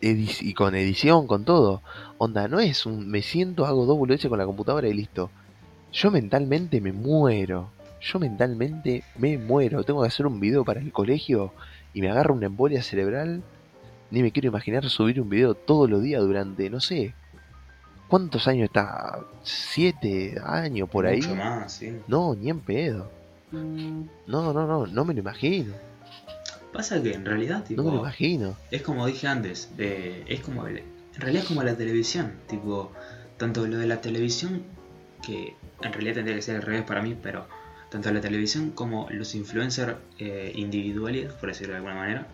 y 0.00 0.54
con 0.54 0.76
edición, 0.76 1.26
con 1.26 1.44
todo? 1.44 1.82
Onda, 2.18 2.46
no 2.46 2.60
es 2.60 2.86
un 2.86 3.08
me 3.08 3.20
siento, 3.20 3.66
hago 3.66 3.84
dos 3.84 3.98
boludeces 3.98 4.28
con 4.28 4.38
la 4.38 4.46
computadora 4.46 4.88
y 4.88 4.94
listo. 4.94 5.30
Yo 5.92 6.10
mentalmente 6.10 6.80
me 6.80 6.92
muero 6.92 7.70
yo 8.00 8.18
mentalmente 8.18 9.02
me 9.16 9.38
muero. 9.38 9.84
Tengo 9.84 10.02
que 10.02 10.08
hacer 10.08 10.26
un 10.26 10.40
video 10.40 10.64
para 10.64 10.80
el 10.80 10.92
colegio 10.92 11.52
y 11.94 12.00
me 12.00 12.10
agarra 12.10 12.32
una 12.32 12.46
embolia 12.46 12.82
cerebral. 12.82 13.42
Ni 14.10 14.22
me 14.22 14.32
quiero 14.32 14.48
imaginar 14.48 14.88
subir 14.88 15.20
un 15.20 15.28
video 15.28 15.54
todos 15.54 15.88
los 15.90 16.02
días 16.02 16.22
durante, 16.22 16.70
no 16.70 16.80
sé, 16.80 17.14
¿cuántos 18.08 18.48
años 18.48 18.64
está? 18.64 19.20
¿Siete 19.42 20.36
años 20.42 20.88
por 20.88 21.06
ahí? 21.06 21.20
No, 22.06 22.34
ni 22.34 22.48
en 22.48 22.60
pedo. 22.60 23.10
No, 23.52 24.52
no, 24.52 24.66
no, 24.66 24.86
no 24.86 25.04
me 25.04 25.12
lo 25.12 25.20
imagino. 25.20 25.74
Pasa 26.72 27.02
que 27.02 27.12
en 27.12 27.24
realidad, 27.24 27.64
tipo, 27.64 27.82
no 27.82 27.88
me 27.88 27.96
lo 27.96 28.02
imagino. 28.02 28.56
Es 28.70 28.82
como 28.82 29.06
dije 29.06 29.26
antes, 29.26 29.70
es 29.78 30.40
como, 30.40 30.66
en 30.66 30.84
realidad 31.16 31.42
es 31.42 31.48
como 31.48 31.62
la 31.62 31.76
televisión, 31.76 32.32
tipo, 32.46 32.92
tanto 33.36 33.66
lo 33.66 33.78
de 33.78 33.86
la 33.86 34.00
televisión, 34.00 34.62
que 35.22 35.54
en 35.82 35.92
realidad 35.92 36.14
tendría 36.14 36.36
que 36.36 36.42
ser 36.42 36.56
al 36.56 36.62
revés 36.62 36.84
para 36.84 37.02
mí, 37.02 37.16
pero 37.22 37.46
tanto 37.90 38.10
la 38.12 38.20
televisión 38.20 38.70
como 38.70 39.08
los 39.10 39.34
influencers 39.34 39.96
eh, 40.18 40.52
individuales, 40.54 41.32
por 41.32 41.48
decirlo 41.48 41.72
de 41.72 41.78
alguna 41.78 41.94
manera, 41.94 42.26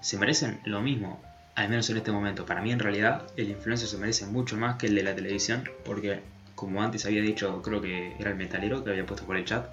se 0.00 0.18
merecen 0.18 0.60
lo 0.64 0.80
mismo, 0.80 1.22
al 1.54 1.68
menos 1.68 1.88
en 1.90 1.96
este 1.96 2.12
momento. 2.12 2.46
Para 2.46 2.62
mí 2.62 2.72
en 2.72 2.78
realidad 2.78 3.22
el 3.36 3.50
influencer 3.50 3.88
se 3.88 3.98
merece 3.98 4.26
mucho 4.26 4.56
más 4.56 4.76
que 4.76 4.86
el 4.86 4.94
de 4.94 5.02
la 5.02 5.14
televisión, 5.14 5.68
porque 5.84 6.20
como 6.54 6.82
antes 6.82 7.06
había 7.06 7.22
dicho, 7.22 7.62
creo 7.62 7.80
que 7.80 8.14
era 8.18 8.30
el 8.30 8.36
metalero 8.36 8.84
que 8.84 8.90
había 8.90 9.06
puesto 9.06 9.26
por 9.26 9.36
el 9.36 9.44
chat, 9.44 9.66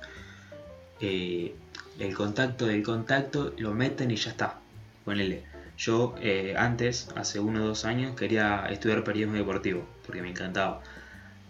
eh, 1.01 1.53
el 1.99 2.15
contacto 2.15 2.65
del 2.65 2.83
contacto 2.83 3.53
lo 3.57 3.73
meten 3.73 4.11
y 4.11 4.15
ya 4.15 4.31
está. 4.31 4.59
Ponele. 5.03 5.43
Yo 5.77 6.15
eh, 6.21 6.55
antes, 6.57 7.09
hace 7.15 7.39
uno 7.39 7.63
o 7.63 7.67
dos 7.67 7.85
años, 7.85 8.15
quería 8.15 8.65
estudiar 8.69 9.03
periodismo 9.03 9.37
deportivo, 9.37 9.85
porque 10.05 10.21
me 10.21 10.29
encantaba. 10.29 10.81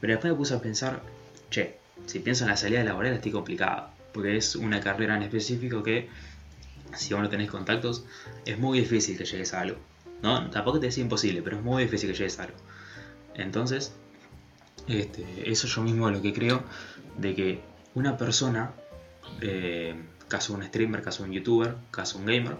Pero 0.01 0.13
después 0.13 0.33
me 0.33 0.37
puse 0.37 0.53
a 0.53 0.61
pensar, 0.61 1.01
che, 1.49 1.76
si 2.05 2.19
pienso 2.19 2.43
en 2.43 2.51
la 2.51 2.57
salida 2.57 2.83
laboral 2.83 3.13
estoy 3.13 3.31
complicado, 3.31 3.89
porque 4.13 4.37
es 4.37 4.55
una 4.55 4.79
carrera 4.79 5.15
en 5.15 5.23
específico 5.23 5.83
que, 5.83 6.09
si 6.95 7.13
vos 7.13 7.23
no 7.23 7.29
tenés 7.29 7.49
contactos, 7.49 8.05
es 8.45 8.57
muy 8.57 8.79
difícil 8.79 9.17
que 9.17 9.25
llegues 9.25 9.53
a 9.53 9.61
algo. 9.61 9.77
¿no? 10.21 10.49
Tampoco 10.49 10.79
te 10.79 10.87
decía 10.87 11.03
imposible, 11.03 11.41
pero 11.41 11.57
es 11.57 11.63
muy 11.63 11.83
difícil 11.83 12.09
que 12.09 12.17
llegues 12.17 12.39
a 12.39 12.43
algo. 12.43 12.57
Entonces, 13.35 13.93
este, 14.87 15.49
eso 15.49 15.67
yo 15.67 15.81
mismo 15.81 16.09
lo 16.09 16.21
que 16.21 16.33
creo, 16.33 16.63
de 17.17 17.35
que 17.35 17.61
una 17.93 18.17
persona, 18.17 18.71
eh, 19.41 19.95
caso 20.27 20.53
un 20.53 20.63
streamer, 20.63 21.01
caso 21.01 21.23
un 21.23 21.31
youtuber, 21.31 21.75
caso 21.91 22.17
un 22.17 22.25
gamer, 22.25 22.55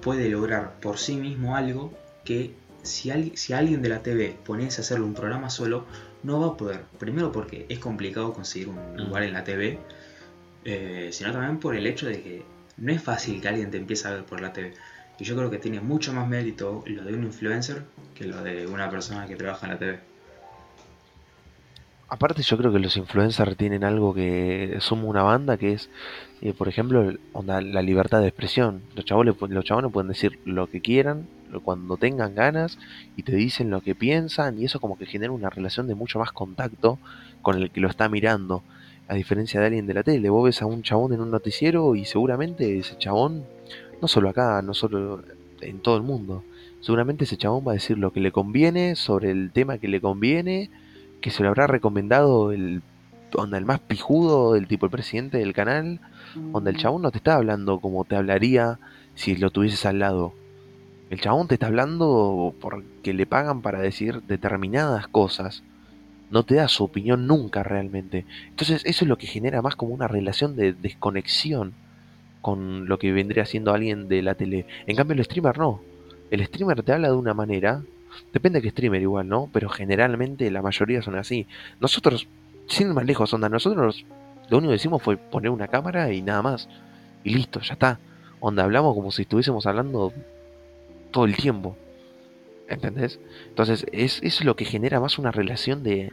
puede 0.00 0.28
lograr 0.28 0.78
por 0.80 0.98
sí 0.98 1.16
mismo 1.16 1.56
algo 1.56 1.92
que 2.24 2.54
si, 2.82 3.32
si 3.36 3.52
alguien 3.52 3.82
de 3.82 3.88
la 3.88 4.02
TV 4.02 4.36
poniese 4.44 4.80
a 4.80 4.82
hacerle 4.82 5.04
un 5.04 5.14
programa 5.14 5.50
solo, 5.50 5.84
no 6.22 6.40
va 6.40 6.48
a 6.48 6.56
poder. 6.56 6.82
Primero 6.98 7.32
porque 7.32 7.66
es 7.68 7.78
complicado 7.78 8.32
conseguir 8.32 8.68
un 8.68 8.94
mm. 8.94 8.96
lugar 8.96 9.22
en 9.22 9.32
la 9.32 9.44
TV, 9.44 9.78
eh, 10.64 11.08
sino 11.12 11.32
también 11.32 11.58
por 11.58 11.76
el 11.76 11.86
hecho 11.86 12.06
de 12.06 12.22
que 12.22 12.42
no 12.76 12.92
es 12.92 13.02
fácil 13.02 13.40
que 13.40 13.48
alguien 13.48 13.70
te 13.70 13.78
empiece 13.78 14.08
a 14.08 14.12
ver 14.12 14.24
por 14.24 14.40
la 14.40 14.52
TV. 14.52 14.74
Y 15.18 15.24
yo 15.24 15.36
creo 15.36 15.50
que 15.50 15.58
tiene 15.58 15.80
mucho 15.80 16.12
más 16.12 16.28
mérito 16.28 16.84
lo 16.86 17.04
de 17.04 17.12
un 17.14 17.24
influencer 17.24 17.82
que 18.14 18.24
lo 18.24 18.42
de 18.42 18.66
una 18.66 18.88
persona 18.88 19.26
que 19.26 19.36
trabaja 19.36 19.66
en 19.66 19.72
la 19.72 19.78
TV. 19.78 20.00
Aparte 22.10 22.42
yo 22.42 22.56
creo 22.56 22.72
que 22.72 22.78
los 22.78 22.96
influencers 22.96 23.56
tienen 23.56 23.84
algo 23.84 24.14
que 24.14 24.78
suma 24.80 25.04
una 25.04 25.22
banda 25.22 25.58
que 25.58 25.74
es, 25.74 25.90
eh, 26.40 26.54
por 26.54 26.68
ejemplo, 26.68 27.12
la 27.44 27.82
libertad 27.82 28.22
de 28.22 28.28
expresión. 28.28 28.82
Los 28.94 29.04
chavales, 29.04 29.34
los 29.38 29.64
chavales 29.64 29.92
pueden 29.92 30.08
decir 30.08 30.38
lo 30.46 30.68
que 30.68 30.80
quieran, 30.80 31.26
cuando 31.62 31.96
tengan 31.96 32.34
ganas, 32.34 32.78
y 33.16 33.22
te 33.22 33.34
dicen 33.34 33.70
lo 33.70 33.80
que 33.80 33.94
piensan, 33.94 34.58
y 34.58 34.64
eso 34.64 34.80
como 34.80 34.98
que 34.98 35.06
genera 35.06 35.32
una 35.32 35.50
relación 35.50 35.86
de 35.86 35.94
mucho 35.94 36.18
más 36.18 36.32
contacto 36.32 36.98
con 37.42 37.56
el 37.56 37.70
que 37.70 37.80
lo 37.80 37.88
está 37.88 38.08
mirando. 38.08 38.62
A 39.08 39.14
diferencia 39.14 39.60
de 39.60 39.66
alguien 39.66 39.86
de 39.86 39.94
la 39.94 40.02
tele, 40.02 40.28
vos 40.28 40.44
ves 40.44 40.60
a 40.60 40.66
un 40.66 40.82
chabón 40.82 41.12
en 41.12 41.20
un 41.20 41.30
noticiero 41.30 41.94
y 41.94 42.04
seguramente 42.04 42.78
ese 42.78 42.98
chabón 42.98 43.44
no 44.02 44.08
solo 44.08 44.28
acá, 44.28 44.60
no 44.62 44.74
solo 44.74 45.22
en 45.60 45.80
todo 45.80 45.96
el 45.96 46.02
mundo. 46.02 46.44
Seguramente 46.80 47.24
ese 47.24 47.36
chabón 47.36 47.64
va 47.66 47.72
a 47.72 47.74
decir 47.74 47.98
lo 47.98 48.12
que 48.12 48.20
le 48.20 48.32
conviene 48.32 48.96
sobre 48.96 49.30
el 49.30 49.50
tema 49.50 49.78
que 49.78 49.88
le 49.88 50.00
conviene, 50.00 50.70
que 51.20 51.30
se 51.30 51.42
lo 51.42 51.48
habrá 51.48 51.66
recomendado 51.66 52.52
el 52.52 52.82
onda 53.34 53.58
el 53.58 53.64
más 53.64 53.80
pijudo, 53.80 54.56
el 54.56 54.66
tipo 54.66 54.86
el 54.86 54.92
presidente 54.92 55.38
del 55.38 55.52
canal, 55.52 56.00
donde 56.34 56.70
el 56.70 56.76
mm. 56.76 56.80
chabón 56.80 57.02
no 57.02 57.10
te 57.10 57.18
está 57.18 57.34
hablando 57.34 57.80
como 57.80 58.04
te 58.04 58.16
hablaría 58.16 58.78
si 59.14 59.36
lo 59.36 59.50
tuvieses 59.50 59.84
al 59.86 59.98
lado. 59.98 60.32
El 61.10 61.20
chabón 61.20 61.48
te 61.48 61.54
está 61.54 61.68
hablando 61.68 62.54
porque 62.60 63.14
le 63.14 63.24
pagan 63.26 63.62
para 63.62 63.80
decir 63.80 64.22
determinadas 64.24 65.08
cosas. 65.08 65.62
No 66.30 66.42
te 66.42 66.56
da 66.56 66.68
su 66.68 66.84
opinión 66.84 67.26
nunca 67.26 67.62
realmente. 67.62 68.26
Entonces 68.50 68.82
eso 68.84 69.04
es 69.04 69.08
lo 69.08 69.16
que 69.16 69.26
genera 69.26 69.62
más 69.62 69.74
como 69.74 69.94
una 69.94 70.08
relación 70.08 70.54
de 70.56 70.74
desconexión 70.74 71.72
con 72.42 72.86
lo 72.88 72.98
que 72.98 73.12
vendría 73.12 73.46
siendo 73.46 73.72
alguien 73.72 74.08
de 74.08 74.22
la 74.22 74.34
tele. 74.34 74.66
En 74.86 74.96
cambio 74.96 75.14
el 75.14 75.24
streamer 75.24 75.58
no. 75.58 75.80
El 76.30 76.44
streamer 76.44 76.82
te 76.82 76.92
habla 76.92 77.08
de 77.08 77.14
una 77.14 77.32
manera, 77.32 77.82
depende 78.32 78.58
de 78.58 78.64
qué 78.64 78.70
streamer 78.70 79.00
igual, 79.00 79.28
¿no? 79.28 79.48
Pero 79.52 79.70
generalmente 79.70 80.50
la 80.50 80.60
mayoría 80.60 81.00
son 81.00 81.16
así. 81.16 81.46
Nosotros, 81.80 82.28
sin 82.66 82.92
más 82.92 83.06
lejos, 83.06 83.32
onda, 83.32 83.48
nosotros 83.48 84.04
lo 84.50 84.58
único 84.58 84.70
que 84.70 84.76
hicimos 84.76 85.02
fue 85.02 85.16
poner 85.16 85.50
una 85.50 85.68
cámara 85.68 86.12
y 86.12 86.20
nada 86.20 86.42
más. 86.42 86.68
Y 87.24 87.34
listo, 87.34 87.60
ya 87.60 87.74
está. 87.74 87.98
Onda, 88.40 88.64
hablamos 88.64 88.94
como 88.94 89.10
si 89.10 89.22
estuviésemos 89.22 89.66
hablando 89.66 90.12
todo 91.10 91.24
el 91.24 91.36
tiempo. 91.36 91.76
¿Entendés? 92.68 93.18
Entonces, 93.48 93.86
es, 93.92 94.20
es 94.22 94.44
lo 94.44 94.56
que 94.56 94.64
genera 94.64 95.00
más 95.00 95.18
una 95.18 95.30
relación 95.30 95.82
de... 95.82 96.12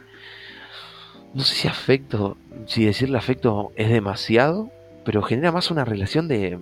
No 1.34 1.42
sé 1.42 1.54
si 1.54 1.68
afecto, 1.68 2.38
si 2.66 2.84
decirle 2.84 3.18
afecto 3.18 3.72
es 3.76 3.90
demasiado, 3.90 4.70
pero 5.04 5.22
genera 5.22 5.52
más 5.52 5.70
una 5.70 5.84
relación 5.84 6.28
de, 6.28 6.58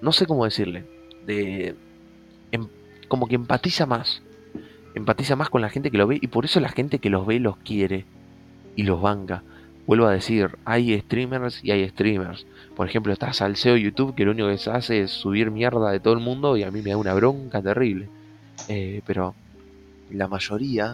no 0.00 0.12
sé 0.12 0.26
cómo 0.26 0.44
decirle, 0.44 0.84
de, 1.26 1.74
em, 2.52 2.68
como 3.08 3.26
que 3.26 3.34
empatiza 3.34 3.86
más, 3.86 4.22
empatiza 4.94 5.34
más 5.34 5.50
con 5.50 5.62
la 5.62 5.68
gente 5.70 5.90
que 5.90 5.98
lo 5.98 6.06
ve 6.06 6.18
y 6.20 6.28
por 6.28 6.44
eso 6.44 6.60
la 6.60 6.68
gente 6.68 6.98
que 6.98 7.10
los 7.10 7.26
ve 7.26 7.40
los 7.40 7.56
quiere 7.58 8.04
y 8.76 8.84
los 8.84 9.00
banca. 9.00 9.42
Vuelvo 9.86 10.06
a 10.06 10.12
decir, 10.12 10.58
hay 10.64 10.98
streamers 11.00 11.62
y 11.64 11.72
hay 11.72 11.88
streamers. 11.88 12.46
Por 12.76 12.86
ejemplo, 12.86 13.12
está 13.12 13.32
Salseo 13.32 13.76
YouTube, 13.76 14.14
que 14.14 14.26
lo 14.26 14.32
único 14.32 14.48
que 14.48 14.58
se 14.58 14.70
hace 14.70 15.00
es 15.00 15.10
subir 15.10 15.50
mierda 15.50 15.90
de 15.90 15.98
todo 15.98 16.12
el 16.12 16.20
mundo 16.20 16.56
y 16.58 16.62
a 16.62 16.70
mí 16.70 16.82
me 16.82 16.90
da 16.90 16.98
una 16.98 17.14
bronca 17.14 17.62
terrible. 17.62 18.08
Eh, 18.68 19.00
pero 19.06 19.34
la 20.10 20.28
mayoría 20.28 20.92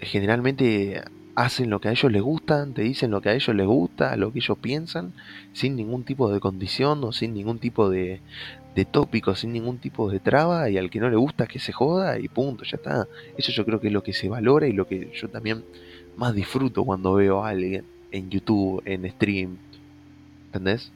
generalmente 0.00 1.02
hacen 1.34 1.70
lo 1.70 1.80
que 1.80 1.88
a 1.88 1.90
ellos 1.90 2.10
les 2.10 2.22
gustan, 2.22 2.72
te 2.72 2.82
dicen 2.82 3.10
lo 3.10 3.20
que 3.20 3.30
a 3.30 3.34
ellos 3.34 3.54
les 3.54 3.66
gusta, 3.66 4.16
lo 4.16 4.32
que 4.32 4.38
ellos 4.38 4.56
piensan, 4.58 5.12
sin 5.52 5.74
ningún 5.74 6.04
tipo 6.04 6.30
de 6.30 6.38
condición 6.40 7.02
o 7.02 7.12
sin 7.12 7.34
ningún 7.34 7.58
tipo 7.58 7.90
de, 7.90 8.20
de 8.76 8.84
tópico, 8.84 9.34
sin 9.34 9.52
ningún 9.52 9.78
tipo 9.78 10.10
de 10.10 10.20
traba, 10.20 10.70
y 10.70 10.78
al 10.78 10.88
que 10.88 11.00
no 11.00 11.10
le 11.10 11.16
gusta 11.16 11.46
que 11.46 11.58
se 11.58 11.72
joda 11.72 12.18
y 12.18 12.28
punto, 12.28 12.64
ya 12.64 12.76
está. 12.76 13.08
Eso 13.36 13.50
yo 13.50 13.64
creo 13.64 13.80
que 13.80 13.88
es 13.88 13.92
lo 13.92 14.02
que 14.02 14.12
se 14.12 14.28
valora 14.28 14.68
y 14.68 14.72
lo 14.72 14.86
que 14.86 15.10
yo 15.14 15.28
también 15.28 15.64
más 16.16 16.34
disfruto 16.34 16.84
cuando 16.84 17.14
veo 17.14 17.44
a 17.44 17.48
alguien 17.50 17.84
en 18.12 18.30
YouTube, 18.30 18.82
en 18.84 19.10
stream. 19.10 19.58
¿Entendés? 20.46 20.90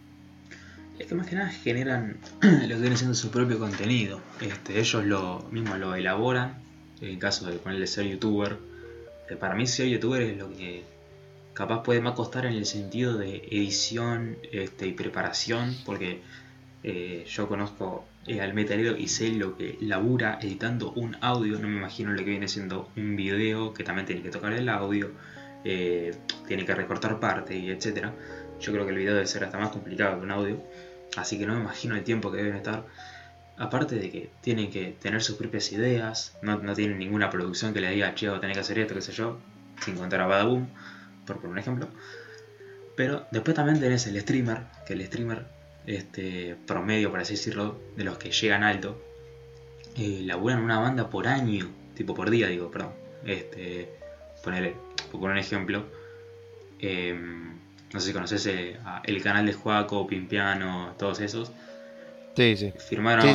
Es 0.98 1.06
que 1.06 1.14
más 1.14 1.26
que 1.26 1.36
nada 1.36 1.48
generan 1.48 2.16
lo 2.42 2.50
que 2.50 2.80
viene 2.80 2.96
siendo 2.96 3.14
su 3.14 3.30
propio 3.30 3.58
contenido. 3.58 4.20
Este, 4.40 4.78
ellos 4.78 5.04
lo 5.04 5.46
mismo 5.50 5.76
lo 5.76 5.94
elaboran, 5.94 6.54
en 7.00 7.18
caso 7.18 7.46
de 7.50 7.56
ponerle 7.56 7.86
ser 7.86 8.06
youtuber 8.06 8.58
para 9.36 9.54
mí 9.54 9.66
ser 9.66 9.88
youtuber 9.88 10.22
es 10.22 10.38
lo 10.38 10.50
que 10.50 10.82
capaz 11.54 11.82
puede 11.82 12.00
más 12.00 12.14
costar 12.14 12.46
en 12.46 12.54
el 12.54 12.66
sentido 12.66 13.16
de 13.16 13.36
edición 13.50 14.36
este, 14.52 14.88
y 14.88 14.92
preparación, 14.92 15.76
porque 15.84 16.20
eh, 16.82 17.24
yo 17.28 17.48
conozco 17.48 18.04
eh, 18.26 18.40
al 18.40 18.54
metalero 18.54 18.96
y 18.96 19.08
sé 19.08 19.32
lo 19.32 19.56
que 19.56 19.76
labura 19.80 20.38
editando 20.40 20.92
un 20.92 21.16
audio, 21.20 21.58
no 21.58 21.68
me 21.68 21.76
imagino 21.76 22.12
lo 22.12 22.18
que 22.18 22.30
viene 22.30 22.48
siendo 22.48 22.88
un 22.96 23.16
video 23.16 23.74
que 23.74 23.84
también 23.84 24.06
tiene 24.06 24.22
que 24.22 24.30
tocar 24.30 24.52
el 24.52 24.68
audio, 24.68 25.10
eh, 25.64 26.14
tiene 26.48 26.64
que 26.64 26.74
recortar 26.74 27.20
parte 27.20 27.56
y 27.56 27.70
etcétera. 27.70 28.14
Yo 28.61 28.73
creo 28.73 28.85
que 28.85 28.92
el 28.92 28.99
video 28.99 29.14
debe 29.14 29.27
ser 29.27 29.44
hasta 29.44 29.59
más 29.59 29.70
complicado 29.70 30.18
que 30.18 30.25
un 30.25 30.31
audio, 30.31 30.62
así 31.16 31.38
que 31.38 31.46
no 31.46 31.55
me 31.55 31.61
imagino 31.61 31.96
el 31.96 32.05
tiempo 32.05 32.31
que 32.31 32.38
deben 32.38 32.57
estar 32.57 32.85
aparte 33.61 33.96
de 33.96 34.11
que 34.11 34.31
tienen 34.40 34.70
que 34.70 34.96
tener 35.01 35.23
sus 35.23 35.37
propias 35.37 35.70
ideas, 35.70 36.35
no, 36.40 36.57
no 36.59 36.75
tienen 36.75 36.99
ninguna 36.99 37.29
producción 37.29 37.75
que 37.75 37.81
le 37.83 37.90
diga, 37.90 38.14
che, 38.14 38.27
tenés 38.40 38.55
que 38.55 38.61
hacer 38.61 38.79
esto, 38.79 38.94
qué 38.94 39.03
sé 39.03 39.12
yo, 39.12 39.38
sin 39.85 39.96
contar 39.96 40.23
a 40.23 40.27
Badaboom, 40.27 40.66
por 41.27 41.37
poner 41.37 41.53
un 41.53 41.59
ejemplo. 41.59 41.88
Pero 42.96 43.27
después 43.31 43.55
también 43.55 43.79
tenés 43.79 44.07
el 44.07 44.18
streamer, 44.18 44.62
que 44.87 44.94
el 44.94 45.05
streamer 45.07 45.44
este, 45.87 46.57
promedio, 46.66 47.11
por 47.11 47.20
así 47.20 47.35
decirlo, 47.35 47.79
de 47.96 48.05
los 48.05 48.16
que 48.16 48.31
llegan 48.31 48.62
alto, 48.62 48.99
eh, 49.94 50.23
laburan 50.25 50.61
una 50.61 50.79
banda 50.79 51.11
por 51.11 51.29
año, 51.29 51.68
tipo 51.94 52.14
por 52.14 52.31
día, 52.31 52.46
digo, 52.46 52.70
perdón. 52.70 52.92
Este, 53.27 53.90
ponele, 54.42 54.75
por 55.12 55.31
un 55.31 55.37
ejemplo, 55.37 55.85
em, 56.79 57.59
no 57.92 58.00
sé 58.00 58.09
si 58.09 58.12
conoces 58.12 58.46
eh, 58.46 58.79
el 59.05 59.22
canal 59.22 59.46
de 59.46 59.53
Juaco, 59.53 60.07
Pimpiano, 60.07 60.94
todos 60.98 61.20
esos 61.20 61.53
Sí, 62.37 62.57
sí. 62.57 62.72
Firmaron, 62.79 63.26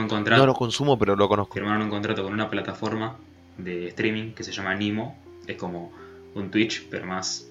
un 0.00 0.08
contrato. 0.08 0.40
No 0.40 0.46
lo 0.46 0.54
consumo, 0.54 0.98
pero 0.98 1.14
lo 1.14 1.28
conozco. 1.28 1.54
Firmaron 1.54 1.82
un 1.82 1.90
contrato 1.90 2.22
con 2.22 2.32
una 2.32 2.48
plataforma 2.48 3.16
de 3.58 3.88
streaming 3.88 4.32
que 4.32 4.42
se 4.42 4.52
llama 4.52 4.74
Nimo. 4.74 5.16
Es 5.46 5.56
como 5.56 5.92
un 6.34 6.50
Twitch, 6.50 6.86
pero 6.90 7.06
más 7.06 7.46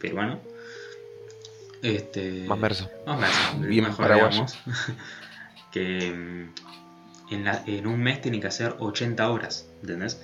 peruano. 0.00 0.40
Este, 1.82 2.44
más 2.46 2.60
verso. 2.60 2.90
Más 3.06 3.20
verso. 3.20 3.58
Bien 3.60 3.84
mejor, 3.84 4.12
digamos. 4.12 4.58
que 5.72 6.10
mm, 6.10 7.32
en, 7.34 7.46
en 7.66 7.86
un 7.86 8.00
mes 8.02 8.20
tienen 8.20 8.40
que 8.40 8.48
hacer 8.48 8.74
80 8.80 9.30
horas, 9.30 9.68
¿entendés? 9.80 10.20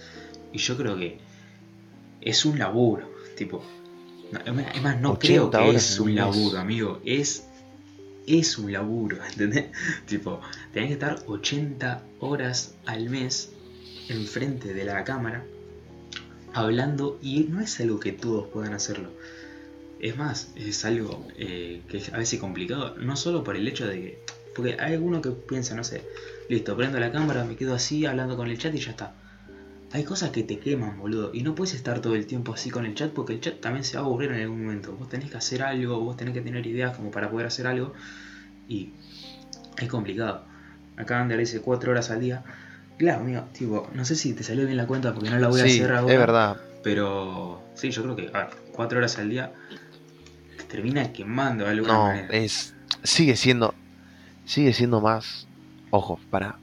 Y 0.53 0.59
yo 0.59 0.77
creo 0.77 0.97
que 0.97 1.19
es 2.21 2.45
un 2.45 2.59
laburo, 2.59 3.09
tipo. 3.37 3.65
Es 4.45 4.83
más, 4.83 5.01
no 5.01 5.19
creo 5.19 5.51
que 5.51 5.71
es 5.71 5.99
un 6.01 6.15
laburo, 6.15 6.59
amigo. 6.59 7.01
Es 7.05 7.45
es 8.27 8.59
un 8.59 8.73
laburo, 8.73 9.19
¿entendés? 9.25 9.67
tipo, 10.07 10.41
tenés 10.73 10.89
que 10.89 10.95
estar 10.95 11.23
80 11.27 12.03
horas 12.21 12.75
al 12.87 13.11
mes 13.11 13.53
enfrente 14.09 14.75
de 14.75 14.85
la 14.85 15.05
cámara 15.05 15.45
hablando 16.53 17.19
y 17.23 17.41
no 17.45 17.61
es 17.61 17.81
algo 17.81 18.01
que 18.01 18.13
todos 18.13 18.49
puedan 18.49 18.75
hacerlo. 18.75 19.11
Es 20.01 20.17
más, 20.17 20.53
es 20.57 20.85
algo 20.85 21.27
eh, 21.37 21.83
que 21.89 21.99
es 21.99 22.13
a 22.13 22.19
veces 22.19 22.39
complicado, 22.39 22.95
no 22.97 23.17
solo 23.17 23.43
por 23.43 23.57
el 23.57 23.67
hecho 23.67 23.87
de 23.87 23.95
que... 23.95 24.19
Porque 24.55 24.77
hay 24.79 24.95
alguno 24.95 25.21
que 25.21 25.31
piensa, 25.31 25.75
no 25.75 25.83
sé, 25.83 26.03
listo, 26.49 26.77
prendo 26.77 27.01
la 27.01 27.11
cámara, 27.11 27.45
me 27.45 27.57
quedo 27.57 27.75
así 27.75 28.07
hablando 28.07 28.37
con 28.37 28.49
el 28.49 28.57
chat 28.57 28.73
y 28.75 28.79
ya 28.79 28.93
está. 28.93 29.15
Hay 29.95 30.03
cosas 30.03 30.31
que 30.31 30.43
te 30.43 30.59
queman, 30.59 30.99
boludo, 30.99 31.31
y 31.33 31.43
no 31.45 31.55
puedes 31.55 31.73
estar 31.73 32.01
todo 32.01 32.17
el 32.17 32.27
tiempo 32.27 32.53
así 32.53 32.69
con 32.69 32.85
el 32.85 32.95
chat 32.97 33.13
porque 33.13 33.33
el 33.35 33.41
chat 33.41 33.61
también 33.61 33.85
se 33.85 33.97
va 33.97 34.03
a 34.03 34.07
aburrir 34.07 34.33
en 34.33 34.41
algún 34.43 34.65
momento. 34.65 34.93
Vos 34.99 35.09
tenés 35.09 35.31
que 35.31 35.37
hacer 35.37 35.63
algo, 35.63 36.01
vos 36.01 36.17
tenés 36.17 36.35
que 36.35 36.41
tener 36.41 36.67
ideas 36.67 36.97
como 36.97 37.13
para 37.13 37.31
poder 37.31 37.47
hacer 37.47 37.69
algo 37.69 37.93
y 38.69 38.91
es 39.79 39.89
complicado. 39.89 40.43
Acá 40.97 41.21
Ander 41.21 41.39
dice 41.39 41.61
4 41.61 41.93
horas 41.93 42.11
al 42.11 42.21
día. 42.21 42.43
Claro, 42.99 43.21
amigo, 43.21 43.45
tipo, 43.53 43.89
no 43.95 44.05
sé 44.05 44.17
si 44.17 44.33
te 44.35 44.43
salió 44.43 44.65
bien 44.67 44.77
la 44.77 44.87
cuenta 44.89 45.15
porque 45.15 45.31
no 45.31 45.39
la 45.39 45.47
voy 45.49 45.61
a 45.61 45.65
Sí, 45.69 45.81
hacer 45.81 45.93
ahora. 45.93 46.13
es 46.13 46.19
verdad. 46.19 46.57
Pero 46.83 47.63
sí, 47.75 47.91
yo 47.93 48.03
creo 48.03 48.17
que 48.17 48.33
4 48.73 48.99
horas 48.99 49.17
al 49.19 49.31
día 49.31 49.53
te 50.59 50.65
termina 50.65 51.13
quemando 51.13 51.69
alguna 51.69 51.93
No, 51.95 52.33
es. 52.33 52.75
Sigue 53.05 53.37
siendo. 53.37 53.75
Sigue 54.45 54.73
siendo 54.73 55.01
más. 55.01 55.47
Ojo, 55.91 56.19
para. 56.31 56.57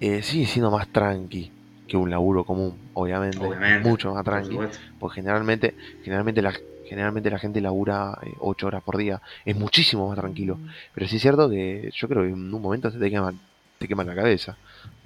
eh, 0.00 0.22
sigue 0.22 0.46
siendo 0.46 0.70
más 0.70 0.88
tranqui 0.88 1.52
que 1.90 1.96
un 1.96 2.08
laburo 2.08 2.44
común, 2.44 2.78
obviamente. 2.94 3.38
Obviamente, 3.38 3.86
Mucho 3.88 4.14
más 4.14 4.22
por 4.24 4.32
tranqui. 4.34 4.50
supuesto. 4.52 4.78
Porque 4.98 5.16
generalmente, 5.16 5.74
generalmente 6.02 6.40
la, 6.40 6.54
generalmente 6.84 7.30
la 7.30 7.38
gente 7.38 7.60
labura 7.60 8.16
8 8.38 8.68
horas 8.68 8.82
por 8.82 8.96
día. 8.96 9.20
Es 9.44 9.56
muchísimo 9.56 10.08
más 10.08 10.16
tranquilo. 10.18 10.60
Pero 10.94 11.08
sí 11.08 11.16
es 11.16 11.22
cierto 11.22 11.50
que 11.50 11.90
yo 11.92 12.08
creo 12.08 12.22
que 12.22 12.28
en 12.28 12.54
un 12.54 12.62
momento 12.62 12.90
se 12.90 12.98
te 12.98 13.10
quema, 13.10 13.34
te 13.78 13.88
quema 13.88 14.04
la 14.04 14.14
cabeza. 14.14 14.56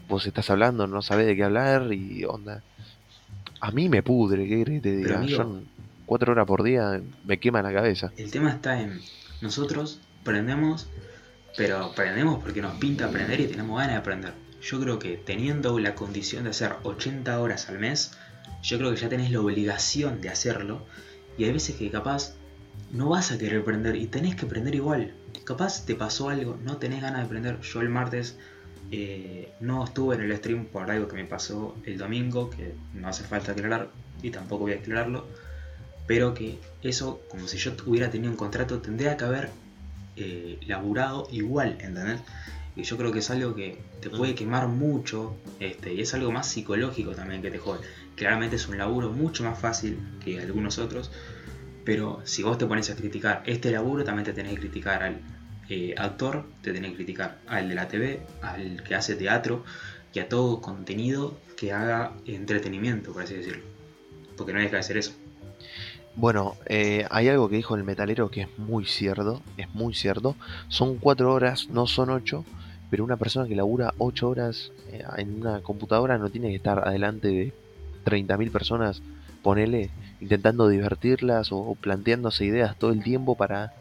Vos 0.06 0.26
estás 0.26 0.50
hablando, 0.50 0.86
no 0.86 1.00
sabés 1.00 1.26
de 1.26 1.34
qué 1.34 1.44
hablar 1.44 1.90
y 1.92 2.24
onda. 2.24 2.62
A 3.60 3.70
mí 3.70 3.88
me 3.88 4.02
pudre, 4.02 4.46
¿qué 4.46 4.58
querés 4.58 4.82
que 4.82 4.90
te 4.90 4.96
diga? 4.96 5.16
amigo- 5.20 5.36
Yo 5.38 5.42
en 5.44 5.66
4 6.04 6.32
horas 6.32 6.46
por 6.46 6.62
día 6.62 7.00
me 7.24 7.38
quema 7.38 7.62
la 7.62 7.72
cabeza. 7.72 8.12
El 8.18 8.30
tema 8.30 8.50
está 8.50 8.78
en 8.80 9.00
nosotros 9.40 10.00
aprendemos, 10.20 10.86
pero 11.56 11.78
aprendemos 11.78 12.42
porque 12.42 12.60
nos 12.60 12.76
pinta 12.78 13.06
aprender 13.06 13.40
y 13.40 13.46
tenemos 13.46 13.78
ganas 13.78 13.92
de 13.94 13.98
aprender. 13.98 14.43
Yo 14.64 14.80
creo 14.80 14.98
que 14.98 15.16
teniendo 15.16 15.78
la 15.78 15.94
condición 15.94 16.44
de 16.44 16.50
hacer 16.50 16.74
80 16.82 17.38
horas 17.38 17.68
al 17.68 17.78
mes, 17.78 18.12
yo 18.62 18.78
creo 18.78 18.90
que 18.90 18.96
ya 18.96 19.08
tenés 19.08 19.30
la 19.30 19.40
obligación 19.40 20.20
de 20.20 20.30
hacerlo. 20.30 20.86
Y 21.36 21.44
hay 21.44 21.52
veces 21.52 21.76
que 21.76 21.90
capaz 21.90 22.34
no 22.92 23.08
vas 23.08 23.30
a 23.32 23.38
querer 23.38 23.60
aprender 23.60 23.96
y 23.96 24.06
tenés 24.06 24.36
que 24.36 24.46
aprender 24.46 24.74
igual. 24.74 25.12
Capaz 25.44 25.84
te 25.84 25.94
pasó 25.94 26.30
algo, 26.30 26.58
no 26.64 26.78
tenés 26.78 27.02
ganas 27.02 27.20
de 27.20 27.26
aprender. 27.26 27.60
Yo 27.60 27.80
el 27.80 27.88
martes 27.88 28.36
eh, 28.90 29.52
no 29.60 29.84
estuve 29.84 30.14
en 30.16 30.22
el 30.22 30.36
stream 30.36 30.66
por 30.66 30.90
algo 30.90 31.08
que 31.08 31.16
me 31.16 31.24
pasó 31.24 31.76
el 31.84 31.98
domingo, 31.98 32.50
que 32.50 32.74
no 32.94 33.08
hace 33.08 33.24
falta 33.24 33.52
aclarar 33.52 33.90
y 34.22 34.30
tampoco 34.30 34.64
voy 34.64 34.72
a 34.72 34.76
aclararlo 34.76 35.26
pero 36.06 36.34
que 36.34 36.58
eso, 36.82 37.22
como 37.28 37.48
si 37.48 37.56
yo 37.58 37.72
hubiera 37.86 38.10
tenido 38.10 38.30
un 38.30 38.36
contrato, 38.36 38.80
tendría 38.80 39.16
que 39.16 39.24
haber 39.24 39.50
eh, 40.16 40.58
laburado 40.66 41.28
igual, 41.30 41.78
¿entendés? 41.80 42.20
Y 42.76 42.82
yo 42.82 42.96
creo 42.96 43.12
que 43.12 43.20
es 43.20 43.30
algo 43.30 43.54
que 43.54 43.78
te 44.00 44.10
puede 44.10 44.34
quemar 44.34 44.66
mucho, 44.66 45.36
este, 45.60 45.94
y 45.94 46.00
es 46.00 46.12
algo 46.14 46.32
más 46.32 46.48
psicológico 46.48 47.12
también 47.12 47.40
que 47.40 47.50
te 47.50 47.58
jode. 47.58 47.80
Claramente 48.16 48.56
es 48.56 48.68
un 48.68 48.78
laburo 48.78 49.10
mucho 49.10 49.44
más 49.44 49.58
fácil 49.58 49.98
que 50.24 50.40
algunos 50.40 50.78
otros, 50.78 51.10
pero 51.84 52.20
si 52.24 52.42
vos 52.42 52.58
te 52.58 52.66
pones 52.66 52.90
a 52.90 52.96
criticar 52.96 53.42
este 53.46 53.70
laburo, 53.70 54.04
también 54.04 54.24
te 54.24 54.32
tenés 54.32 54.54
que 54.54 54.60
criticar 54.60 55.02
al 55.02 55.20
eh, 55.68 55.94
actor, 55.96 56.46
te 56.62 56.72
tenés 56.72 56.90
que 56.90 56.96
criticar 56.96 57.38
al 57.46 57.68
de 57.68 57.74
la 57.74 57.88
TV, 57.88 58.20
al 58.42 58.82
que 58.82 58.94
hace 58.94 59.14
teatro, 59.14 59.64
y 60.12 60.18
a 60.18 60.28
todo 60.28 60.60
contenido 60.60 61.36
que 61.56 61.72
haga 61.72 62.12
entretenimiento, 62.26 63.12
por 63.12 63.22
así 63.22 63.34
decirlo. 63.34 63.62
Porque 64.36 64.52
no 64.52 64.60
deja 64.60 64.76
de 64.76 64.82
ser 64.82 64.96
eso. 64.96 65.12
Bueno, 66.16 66.56
eh, 66.66 67.06
hay 67.10 67.28
algo 67.28 67.48
que 67.48 67.56
dijo 67.56 67.74
el 67.74 67.82
metalero 67.82 68.30
que 68.30 68.42
es 68.42 68.58
muy 68.58 68.84
cierto, 68.84 69.42
es 69.56 69.72
muy 69.74 69.94
cierto. 69.94 70.36
Son 70.68 70.98
cuatro 70.98 71.32
horas, 71.32 71.68
no 71.70 71.88
son 71.88 72.10
ocho, 72.10 72.44
pero 72.90 73.04
una 73.04 73.16
persona 73.16 73.48
que 73.48 73.56
labura 73.56 73.94
ocho 73.98 74.28
horas 74.28 74.72
eh, 74.90 75.02
en 75.16 75.40
una 75.40 75.60
computadora 75.60 76.18
no 76.18 76.30
tiene 76.30 76.50
que 76.50 76.56
estar 76.56 76.86
adelante 76.86 77.28
de 77.28 77.52
30.000 78.04 78.50
personas, 78.50 79.02
ponele, 79.42 79.90
intentando 80.20 80.68
divertirlas 80.68 81.48
o, 81.52 81.76
planteándose 81.80 82.44
ideas 82.44 82.76
todo 82.76 82.92
el 82.92 83.02
tiempo 83.02 83.34
para 83.34 83.72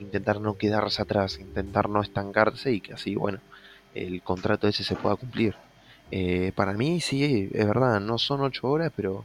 intentar 0.00 0.40
no 0.40 0.54
quedarse 0.54 1.02
atrás, 1.02 1.38
intentar 1.38 1.88
no 1.88 2.02
estancarse 2.02 2.72
y 2.72 2.80
que 2.80 2.94
así, 2.94 3.14
bueno, 3.14 3.38
el 3.94 4.22
contrato 4.22 4.68
ese 4.68 4.84
se 4.84 4.96
pueda 4.96 5.16
cumplir. 5.16 5.54
Eh, 6.10 6.52
para 6.54 6.72
mí 6.74 7.00
sí, 7.00 7.50
es 7.52 7.66
verdad, 7.66 8.00
no 8.00 8.18
son 8.18 8.42
ocho 8.42 8.68
horas, 8.68 8.92
pero 8.94 9.24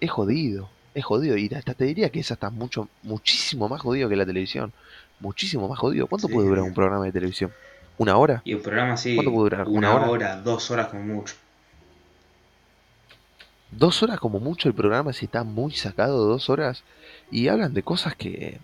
es 0.00 0.10
jodido. 0.10 0.68
Es 0.94 1.04
jodido 1.04 1.36
y 1.36 1.52
hasta 1.54 1.74
te 1.74 1.84
diría 1.84 2.10
que 2.10 2.20
es 2.20 2.30
hasta 2.32 2.50
mucho, 2.50 2.88
muchísimo 3.02 3.68
más 3.68 3.80
jodido 3.80 4.08
que 4.08 4.16
la 4.16 4.26
televisión. 4.26 4.72
Muchísimo 5.20 5.68
más 5.68 5.78
jodido. 5.78 6.06
¿Cuánto 6.06 6.26
Sí. 6.26 6.34
puede 6.34 6.48
durar 6.48 6.64
un 6.64 6.74
programa 6.74 7.04
de 7.04 7.12
televisión? 7.12 7.52
¿Una 8.00 8.16
hora? 8.16 8.40
Y 8.46 8.52
el 8.52 8.60
programa 8.60 8.94
así, 8.94 9.14
¿Cuánto 9.14 9.30
puede 9.30 9.50
durar? 9.50 9.68
una, 9.68 9.90
¿Una 9.90 9.94
hora? 9.94 10.10
hora? 10.10 10.36
dos 10.40 10.70
horas 10.70 10.88
como 10.88 11.02
mucho. 11.02 11.34
Dos 13.70 14.02
horas 14.02 14.18
como 14.18 14.40
mucho 14.40 14.70
el 14.70 14.74
programa 14.74 15.12
si 15.12 15.26
está 15.26 15.44
muy 15.44 15.72
sacado, 15.72 16.24
dos 16.24 16.48
horas. 16.48 16.82
Y 17.30 17.48
hablan 17.48 17.74
de 17.74 17.82
cosas 17.82 18.16
que... 18.16 18.58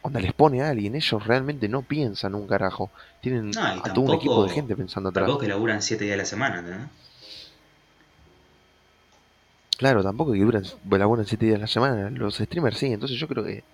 Onda 0.00 0.20
les 0.20 0.32
pone 0.32 0.62
a 0.62 0.68
alguien, 0.68 0.94
ellos 0.94 1.26
realmente 1.26 1.68
no 1.68 1.82
piensan 1.82 2.36
un 2.36 2.46
carajo. 2.46 2.92
Tienen 3.20 3.50
No, 3.50 3.60
a 3.60 3.82
todo 3.92 4.04
un 4.04 4.14
equipo 4.14 4.44
de 4.44 4.50
gente 4.50 4.76
pensando 4.76 5.08
atrás. 5.08 5.24
Tampoco 5.24 5.40
que 5.40 5.48
laburan 5.48 5.82
7 5.82 6.04
días 6.04 6.14
a 6.14 6.18
la 6.18 6.24
semana. 6.24 6.88
Claro, 9.76 10.04
tampoco 10.04 10.34
que 10.34 10.38
duran, 10.38 10.62
laburan 10.88 11.26
7 11.26 11.46
días 11.46 11.58
a 11.58 11.62
la 11.62 11.66
semana. 11.66 12.10
Los 12.10 12.36
streamers 12.36 12.78
sí, 12.78 12.86
entonces 12.92 13.18
yo 13.18 13.26
creo 13.26 13.42
que 13.42 13.64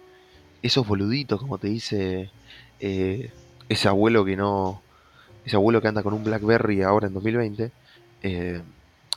esos 0.62 0.87
boluditos, 0.88 1.38
como 1.38 1.59
te 1.59 1.69
dice 1.69 2.31
eh, 2.81 3.31
ese 3.69 3.88
abuelo 3.88 4.25
que 4.25 4.35
no. 4.38 4.81
Ese 5.44 5.57
abuelo 5.57 5.80
que 5.80 5.88
anda 5.88 6.02
con 6.02 6.14
un 6.14 6.24
Blackberry 6.24 6.83
ahora 6.83 7.07
en 7.09 7.14
2020. 7.14 7.70
eh, 8.22 8.62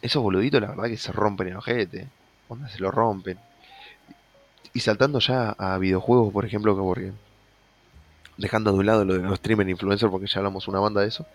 esos 0.02 0.22
boluditos, 0.22 0.62
la 0.62 0.68
verdad 0.70 0.86
que 0.86 0.98
se 0.98 1.12
rompen 1.12 1.48
el 1.48 1.58
ojete. 1.58 2.08
Onda, 2.50 2.70
se 2.70 2.80
lo 2.80 2.92
rompen. 2.92 3.40
Y 4.74 4.80
saltando 4.80 5.20
ya 5.20 5.52
a 5.58 5.78
videojuegos, 5.78 6.32
por 6.32 6.46
ejemplo, 6.46 6.76
que 6.76 6.82
porque. 6.82 7.12
Dejando 8.38 8.72
de 8.72 8.78
un 8.80 8.86
lado 8.86 9.04
lo 9.06 9.14
de 9.16 9.20
los 9.24 9.38
streamers 9.40 9.70
influencers, 9.70 10.12
porque 10.12 10.28
ya 10.28 10.38
hablamos 10.40 10.68
una 10.68 10.80
banda 10.80 11.02
de 11.02 11.08
eso. 11.08 11.26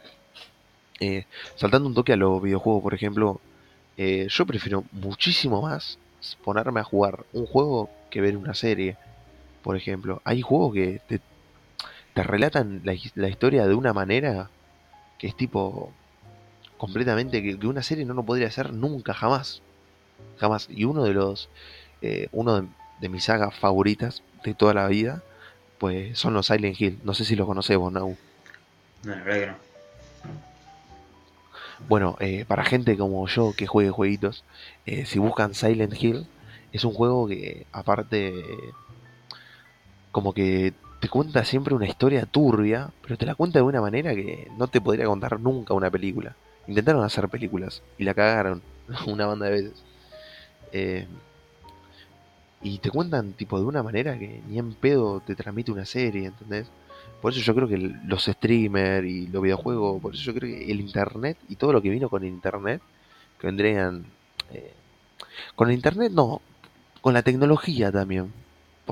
eh, 1.00 1.26
saltando 1.57 1.88
un 1.88 1.94
toque 1.94 2.12
a 2.12 2.16
los 2.16 2.42
videojuegos, 2.42 2.83
por 2.83 2.94
ejemplo. 2.94 3.40
Eh, 3.96 4.26
yo 4.31 4.46
prefiero 4.46 4.85
muchísimo 4.92 5.62
más 5.62 5.98
ponerme 6.44 6.81
a 6.81 6.85
jugar 6.85 7.24
un 7.33 7.46
juego 7.46 7.90
que 8.11 8.20
ver 8.20 8.37
una 8.37 8.55
serie. 8.55 8.96
Por 9.62 9.76
ejemplo, 9.76 10.22
hay 10.24 10.42
juegos 10.42 10.74
que 10.74 11.00
te, 11.09 11.20
te 12.14 12.22
relatan 12.22 12.83
la 12.85 13.28
historia 13.28 13.66
de 13.66 13.74
una 13.74 13.92
manera 13.92 14.50
que 15.23 15.29
es 15.29 15.37
tipo 15.37 15.93
completamente 16.79 17.45
que, 17.45 17.57
que 17.57 17.67
una 17.69 17.85
serie 17.85 18.05
no 18.05 18.13
lo 18.13 18.25
podría 18.25 18.49
hacer 18.49 18.73
nunca, 18.73 19.15
jamás. 19.15 19.63
Jamás. 20.39 20.67
Y 20.69 20.83
uno 20.83 21.05
de 21.05 21.15
los, 21.15 21.49
eh, 22.01 22.27
uno 22.33 22.61
de, 22.61 22.69
de 23.01 23.09
mis 23.09 23.23
sagas 23.23 23.55
favoritas 23.55 24.25
de 24.43 24.53
toda 24.53 24.75
la 24.75 24.89
vida, 24.89 25.23
pues 25.79 26.19
son 26.19 26.35
los 26.35 26.47
Silent 26.47 26.81
Hill. 26.81 26.99
No 27.05 27.15
sé 27.15 27.25
si 27.25 27.37
los 27.37 27.47
conocés 27.47 27.77
vos, 27.77 27.93
Nau. 27.93 28.17
No, 29.05 29.15
la 29.15 29.23
verdad 29.23 29.41
que 29.41 29.47
no. 29.47 29.57
Bueno, 31.89 32.17
eh, 32.19 32.45
para 32.45 32.65
gente 32.65 32.97
como 32.97 33.25
yo 33.29 33.55
que 33.57 33.69
juegue 33.69 33.91
jueguitos, 33.91 34.43
eh, 34.87 35.07
si 35.07 35.21
buscan 35.21 35.55
Silent 35.55 35.95
Hill, 36.03 36.27
es 36.73 36.83
un 36.83 36.95
juego 36.95 37.29
que 37.29 37.65
aparte 37.71 38.35
como 40.11 40.35
que 40.35 40.75
te 41.03 41.09
cuenta 41.09 41.45
siempre 41.45 41.75
una 41.75 41.88
historia 41.88 42.27
turbia, 42.27 42.93
pero 43.03 43.19
te 43.19 43.27
la 43.27 43.35
cuenta 43.35 43.59
de 43.59 43.65
una 43.65 43.81
manera 43.81 44.15
que 44.15 44.47
no 44.57 44.69
te 44.69 44.81
podría 44.81 45.07
contar 45.07 45.41
nunca 45.41 45.75
una 45.75 45.91
película. 45.91 46.37
Intentaron 46.69 47.03
hacer 47.03 47.29
películas 47.29 47.83
y 47.99 48.05
la 48.05 48.15
cagaron 48.15 48.62
una 49.09 49.27
banda 49.27 49.47
de 49.47 49.51
veces. 49.51 49.83
Eh, 50.71 51.09
y 52.62 52.79
te 52.79 52.88
cuentan 52.88 53.33
tipo 53.33 53.59
de 53.59 53.67
una 53.67 53.83
manera 53.83 54.17
que 54.17 54.43
ni 54.49 54.61
en 54.61 54.75
pedo 54.75 55.19
te 55.19 55.35
transmite 55.35 55.73
una 55.73 55.85
serie, 55.85 56.27
¿entendés? 56.27 56.69
Por 57.21 57.33
eso 57.33 57.41
yo 57.41 57.53
creo 57.57 57.67
que 57.67 57.79
los 57.79 58.27
streamers 58.27 59.05
y 59.05 59.27
los 59.27 59.43
videojuegos, 59.43 60.01
por 60.01 60.15
eso 60.15 60.23
yo 60.23 60.35
creo 60.35 60.57
que 60.57 60.71
el 60.71 60.81
internet 60.81 61.37
y 61.49 61.57
todo 61.57 61.73
lo 61.73 61.83
que 61.83 61.91
vino 61.91 62.09
con 62.09 62.23
el 62.23 62.29
internet, 62.29 62.81
que 63.41 63.49
vendrían... 63.49 64.05
eh, 64.53 64.73
con 65.57 65.69
el 65.69 65.75
internet 65.75 66.12
no, 66.12 66.41
con 67.01 67.12
la 67.12 67.23
tecnología 67.23 67.91
también, 67.91 68.33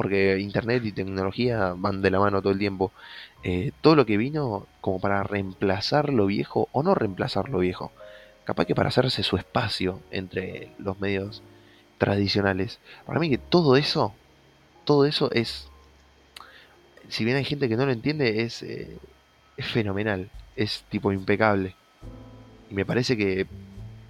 porque 0.01 0.39
internet 0.39 0.83
y 0.87 0.93
tecnología 0.93 1.75
van 1.77 2.01
de 2.01 2.11
la 2.11 2.21
mano 2.21 2.41
todo 2.41 2.55
el 2.55 2.59
tiempo. 2.59 2.91
Eh, 3.43 3.73
todo 3.83 3.97
lo 3.97 4.07
que 4.07 4.17
vino 4.17 4.67
como 4.81 4.99
para 4.99 5.23
reemplazar 5.23 6.09
lo 6.09 6.25
viejo 6.25 6.71
o 6.73 6.83
no 6.83 6.95
reemplazar 6.95 7.51
lo 7.51 7.59
viejo, 7.59 7.93
capaz 8.45 8.65
que 8.65 8.75
para 8.75 8.89
hacerse 8.89 9.23
su 9.23 9.37
espacio 9.37 10.01
entre 10.11 10.71
los 10.79 10.99
medios 11.01 11.43
tradicionales. 11.99 12.79
Para 13.05 13.21
mí 13.21 13.29
que 13.29 13.37
todo 13.37 13.77
eso, 13.77 14.15
todo 14.87 15.05
eso 15.05 15.31
es 15.33 15.69
si 17.11 17.27
bien 17.27 17.37
hay 17.37 17.45
gente 17.45 17.69
que 17.69 17.77
no 17.77 17.85
lo 17.85 17.93
entiende, 17.93 18.43
es, 18.43 18.63
eh, 18.63 18.97
es 19.59 19.67
fenomenal, 19.67 20.31
es 20.57 20.85
tipo 20.89 21.13
impecable. 21.13 21.75
Y 22.71 22.75
me 22.75 22.87
parece 22.87 23.19
que 23.19 23.47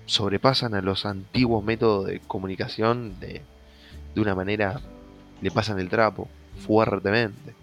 sobrepasan 0.06 0.74
a 0.74 0.82
los 0.82 1.04
antiguos 1.04 1.64
métodos 1.64 2.06
de 2.06 2.20
comunicación 2.20 3.18
de, 3.18 3.42
de 4.14 4.20
una 4.20 4.36
manera, 4.36 4.80
le 5.40 5.50
pasan 5.50 5.78
el 5.78 5.88
trapo 5.88 6.28
fuertemente. 6.58 7.54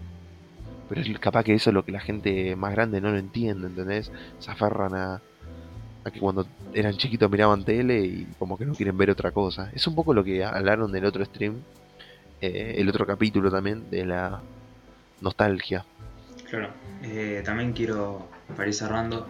Pero 0.88 1.00
es 1.02 1.18
capaz 1.18 1.44
que 1.44 1.54
eso 1.54 1.70
es 1.70 1.74
lo 1.74 1.84
que 1.84 1.92
la 1.92 2.00
gente 2.00 2.56
más 2.56 2.72
grande 2.72 3.00
no 3.00 3.10
lo 3.10 3.18
entiende, 3.18 3.66
¿entendés? 3.66 4.10
Se 4.38 4.50
aferran 4.50 4.94
a, 4.94 5.20
a 6.04 6.10
que 6.10 6.18
cuando 6.18 6.46
eran 6.72 6.96
chiquitos 6.96 7.30
miraban 7.30 7.64
tele 7.64 8.00
y 8.00 8.26
como 8.38 8.56
que 8.56 8.64
no 8.64 8.74
quieren 8.74 8.96
ver 8.96 9.10
otra 9.10 9.30
cosa. 9.30 9.70
Es 9.74 9.86
un 9.86 9.94
poco 9.94 10.14
lo 10.14 10.24
que 10.24 10.44
hablaron 10.44 10.90
del 10.90 11.04
otro 11.04 11.24
stream, 11.24 11.56
eh, 12.40 12.76
el 12.78 12.88
otro 12.88 13.06
capítulo 13.06 13.50
también, 13.50 13.90
de 13.90 14.06
la 14.06 14.40
nostalgia. 15.20 15.84
Claro. 16.48 16.70
Eh, 17.02 17.42
también 17.44 17.72
quiero, 17.72 18.28
para 18.56 18.68
ir 18.68 18.74
cerrando, 18.74 19.26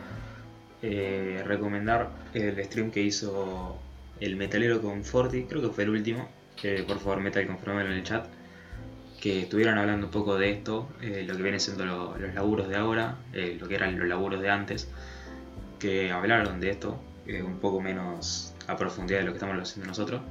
eh, 0.82 1.42
recomendar 1.44 2.10
el 2.34 2.62
stream 2.64 2.90
que 2.90 3.02
hizo 3.02 3.78
el 4.20 4.36
metalero 4.36 4.80
con 4.80 5.04
Forti, 5.04 5.44
creo 5.44 5.62
que 5.62 5.68
fue 5.68 5.84
el 5.84 5.90
último. 5.90 6.28
por 6.86 6.98
favor, 6.98 7.20
metal, 7.20 7.46
confirmelo 7.46 7.90
en 7.90 7.96
el 7.96 8.02
chat. 8.04 8.26
Que 9.20 9.42
estuvieron 9.42 9.78
hablando 9.78 10.06
un 10.06 10.12
poco 10.12 10.36
de 10.38 10.50
esto, 10.50 10.88
eh, 11.02 11.24
lo 11.26 11.36
que 11.36 11.42
vienen 11.42 11.60
siendo 11.60 11.84
los 11.84 12.34
laburos 12.34 12.68
de 12.68 12.76
ahora, 12.76 13.16
eh, 13.32 13.56
lo 13.60 13.66
que 13.66 13.74
eran 13.74 13.98
los 13.98 14.08
laburos 14.08 14.40
de 14.40 14.50
antes. 14.50 14.88
Que 15.78 16.12
hablaron 16.12 16.60
de 16.60 16.70
esto, 16.70 17.00
un 17.44 17.58
poco 17.58 17.80
menos 17.80 18.54
a 18.66 18.76
profundidad 18.76 19.20
de 19.20 19.26
lo 19.26 19.32
que 19.32 19.38
estamos 19.38 19.60
haciendo 19.60 19.88
nosotros. 19.88 20.22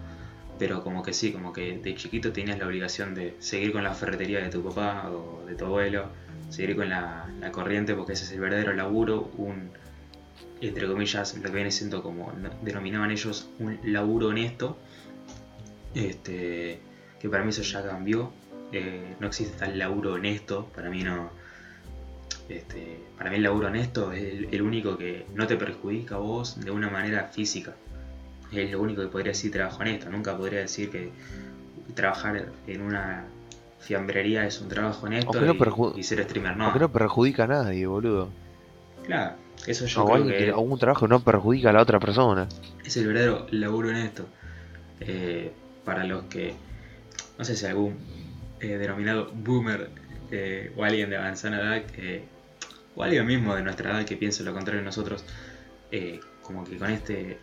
Pero 0.58 0.84
como 0.84 1.04
que 1.04 1.14
sí, 1.14 1.32
como 1.32 1.54
que 1.54 1.78
de 1.78 1.96
chiquito 1.96 2.32
tenías 2.32 2.58
la 2.58 2.66
obligación 2.66 3.14
de 3.14 3.36
seguir 3.40 3.72
con 3.72 3.84
la 3.84 3.94
ferretería 3.94 4.40
de 4.40 4.50
tu 4.50 4.64
papá 4.64 5.10
o 5.12 5.46
de 5.46 5.56
tu 5.56 5.66
abuelo, 5.66 6.08
seguir 6.50 6.76
con 6.76 6.90
la, 6.90 7.30
la 7.40 7.52
corriente 7.52 7.94
porque 7.94 8.14
ese 8.14 8.24
es 8.24 8.32
el 8.32 8.40
verdadero 8.40 8.74
laburo, 8.74 9.30
un 9.38 9.70
entre 10.62 10.88
comillas, 10.88 11.36
lo 11.38 11.44
que 11.44 11.56
viene 11.56 11.72
siendo 11.72 12.02
como 12.02 12.32
denominaban 12.62 13.12
ellos 13.12 13.50
un 13.60 13.80
laburo 13.84 14.30
honesto, 14.30 14.78
este, 15.94 16.80
que 17.20 17.30
para 17.30 17.44
mí 17.44 17.50
eso 17.50 17.62
ya 17.62 17.84
cambió, 17.84 18.32
eh, 18.72 19.16
no 19.20 19.28
existe 19.28 19.58
tal 19.58 19.78
laburo 19.78 20.14
honesto, 20.14 20.66
para 20.76 20.90
mí 20.90 21.04
no, 21.04 21.30
este, 22.50 23.00
para 23.18 23.30
mí 23.30 23.38
el 23.38 23.44
laburo 23.44 23.68
honesto 23.68 24.12
es 24.12 24.46
el, 24.52 24.62
único 24.62 24.98
que 24.98 25.26
no 25.36 25.48
te 25.48 25.56
perjudica 25.56 26.16
a 26.16 26.20
vos 26.20 26.60
de 26.60 26.72
una 26.72 26.90
manera 26.90 27.26
física, 27.26 27.74
es 28.52 28.72
lo 28.72 28.82
único 28.82 29.02
que 29.02 29.08
podría 29.08 29.32
decir 29.32 29.52
trabajo 29.52 29.80
honesto, 29.82 30.10
nunca 30.10 30.36
podría 30.38 30.60
decir 30.60 30.90
que 30.90 31.12
trabajar 31.96 32.50
en 32.68 32.82
una 32.82 33.26
fiambrería 33.80 34.46
es 34.46 34.60
un 34.60 34.68
trabajo 34.68 35.06
honesto 35.06 35.40
y, 35.96 36.04
ser 36.04 36.24
streamer 36.24 36.58
no. 36.58 36.66
Porque 36.66 36.80
no 36.80 36.92
perjudica 36.92 37.46
a 37.46 37.48
nadie, 37.48 37.86
boludo. 37.88 38.30
Claro, 39.06 39.36
eso 39.66 39.86
yo 39.86 40.06
creo 40.06 40.26
que... 40.26 40.50
Algún 40.50 40.78
trabajo 40.78 41.08
no 41.08 41.22
perjudica 41.22 41.70
a 41.70 41.74
la 41.74 41.82
otra 41.82 42.00
persona. 42.00 42.48
Es 42.84 42.98
el 42.98 43.08
verdadero 43.08 43.48
laburo 43.52 43.90
en 43.90 43.98
esto. 43.98 44.26
Eh, 45.00 45.52
para 45.86 46.04
los 46.04 46.24
que... 46.26 46.54
No 47.38 47.46
sé 47.46 47.56
si 47.56 47.66
algún 47.66 47.96
eh, 48.60 48.78
denominado 48.78 49.32
boomer 49.34 49.90
eh, 50.32 50.72
o 50.76 50.84
alguien 50.84 51.10
de 51.10 51.18
avanzada 51.18 51.78
edad 51.78 51.84
o 52.96 53.04
alguien 53.04 53.26
mismo 53.26 53.56
de 53.56 53.62
nuestra 53.62 53.92
edad 53.92 54.06
que 54.06 54.18
piense 54.18 54.44
lo 54.44 54.54
contrario 54.54 54.82
de 54.82 54.86
nosotros, 54.86 55.24
como 56.42 56.64
que 56.64 56.78
con 56.78 56.90
este 56.90 57.38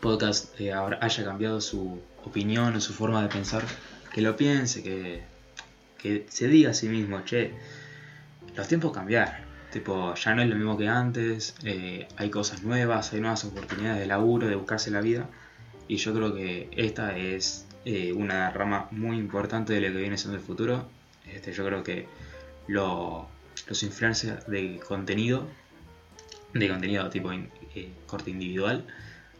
podcast 0.00 0.54
haya 0.60 1.24
cambiado 1.24 1.60
su 1.60 2.00
opinión 2.24 2.76
o 2.76 2.80
su 2.80 2.92
forma 2.92 3.22
de 3.22 3.28
pensar, 3.28 3.62
que 4.12 4.20
lo 4.20 4.36
piense, 4.36 4.82
que, 4.82 5.22
que 5.96 6.26
se 6.28 6.46
diga 6.46 6.70
a 6.70 6.74
sí 6.74 6.88
mismo, 6.88 7.24
che, 7.24 7.52
los 8.54 8.68
tiempos 8.68 8.92
cambiaron 8.92 9.48
Tipo, 9.70 10.14
ya 10.14 10.34
no 10.34 10.42
es 10.42 10.48
lo 10.48 10.54
mismo 10.54 10.78
que 10.78 10.88
antes, 10.88 11.54
eh, 11.62 12.08
hay 12.16 12.30
cosas 12.30 12.62
nuevas, 12.62 13.12
hay 13.12 13.20
nuevas 13.20 13.44
oportunidades 13.44 14.00
de 14.00 14.06
laburo, 14.06 14.48
de 14.48 14.56
buscarse 14.56 14.90
la 14.90 15.02
vida. 15.02 15.28
Y 15.88 15.96
yo 15.96 16.14
creo 16.14 16.34
que 16.34 16.70
esta 16.72 17.16
es 17.16 17.66
eh, 17.90 18.12
una 18.12 18.50
rama 18.50 18.86
muy 18.90 19.16
importante 19.16 19.72
de 19.72 19.80
lo 19.80 19.88
que 19.94 20.00
viene 20.00 20.18
siendo 20.18 20.36
el 20.36 20.44
futuro. 20.44 20.86
Este, 21.32 21.54
yo 21.54 21.64
creo 21.64 21.82
que 21.82 22.06
lo, 22.66 23.26
los 23.66 23.82
influencers 23.82 24.46
de 24.46 24.78
contenido, 24.86 25.46
de 26.52 26.68
contenido 26.68 27.08
tipo 27.08 27.32
eh, 27.32 27.92
corte 28.06 28.30
individual, 28.30 28.84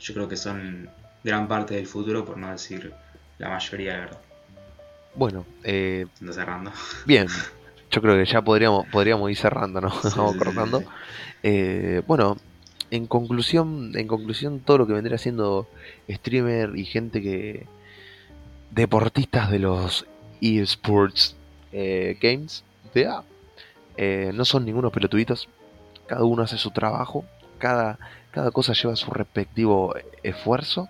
yo 0.01 0.15
creo 0.15 0.29
que 0.29 0.39
son 0.39 0.89
gran 1.23 1.47
parte 1.47 1.75
del 1.75 1.87
futuro, 1.87 2.25
por 2.25 2.39
no 2.39 2.51
decir 2.51 2.91
la 3.37 3.51
mayoría 3.51 3.93
de 3.93 4.01
verdad. 4.01 4.21
Bueno, 5.15 5.45
eh, 5.63 6.07
cerrando. 6.33 6.73
Bien, 7.05 7.27
yo 7.91 8.01
creo 8.01 8.17
que 8.17 8.25
ya 8.25 8.41
podríamos, 8.41 8.87
podríamos 8.87 9.31
ir 9.31 9.37
cerrando, 9.37 9.83
¿no? 9.83 9.93
Vamos 10.17 10.37
cortando. 10.37 10.83
Eh, 11.43 12.01
bueno, 12.07 12.39
en 12.91 13.07
conclusión, 13.07 13.93
en 13.95 14.09
conclusión, 14.09 14.61
todo 14.61 14.79
lo 14.79 14.87
que 14.87 14.95
vendría 14.95 15.19
siendo 15.19 15.69
streamer 16.09 16.77
y 16.77 16.87
gente 16.87 17.21
que. 17.21 17.67
Deportistas 18.71 19.51
de 19.51 19.59
los 19.59 20.07
eSports 20.41 21.37
eh, 21.73 22.19
Games, 22.21 22.65
eh, 23.97 24.33
no 24.35 24.45
son 24.45 24.65
ningunos 24.65 24.93
pelotuditos. 24.93 25.49
Cada 26.07 26.25
uno 26.25 26.43
hace 26.43 26.59
su 26.59 26.71
trabajo. 26.71 27.25
Cada, 27.59 27.99
cada 28.31 28.51
cosa 28.51 28.73
lleva 28.73 28.97
su 28.97 29.11
respectivo 29.11 29.95
esfuerzo. 30.23 30.89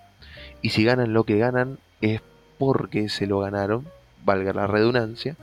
Y 0.61 0.69
si 0.69 0.83
ganan 0.83 1.13
lo 1.13 1.23
que 1.23 1.37
ganan 1.37 1.79
es 2.01 2.21
porque 2.57 3.09
se 3.09 3.27
lo 3.27 3.39
ganaron, 3.39 3.87
valga 4.25 4.53
la 4.53 4.67
redundancia 4.67 5.35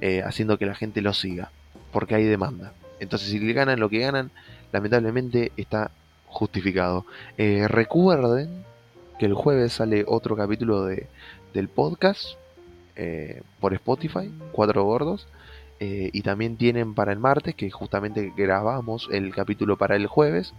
eh, 0.00 0.22
haciendo 0.24 0.58
que 0.58 0.66
la 0.66 0.74
gente 0.74 1.00
lo 1.00 1.12
siga, 1.12 1.50
porque 1.92 2.14
hay 2.16 2.24
demanda. 2.24 2.72
Entonces, 2.98 3.28
si 3.28 3.52
ganan 3.52 3.78
lo 3.78 3.88
que 3.88 4.00
ganan, 4.00 4.30
lamentablemente 4.72 5.52
está 5.56 5.90
justificado. 6.26 7.06
Recuerden 7.36 8.64
que 9.18 9.26
el 9.26 9.34
jueves 9.34 9.74
sale 9.74 10.04
otro 10.06 10.36
capítulo 10.36 10.84
de, 10.84 11.06
del 11.54 11.68
podcast 11.68 12.24
eh, 12.96 13.42
por 13.60 13.74
Spotify, 13.74 14.30
Cuatro 14.52 14.84
Gordos. 14.84 15.26
y 15.78 16.22
también 16.22 16.56
tienen 16.56 16.94
para 16.94 17.12
el 17.12 17.18
martes, 17.18 17.54
que 17.54 17.70
justamente 17.70 18.32
grabamos 18.36 19.08
el 19.12 19.34
capítulo 19.34 19.76
para 19.76 19.96
el 19.96 20.06
jueves. 20.06 20.54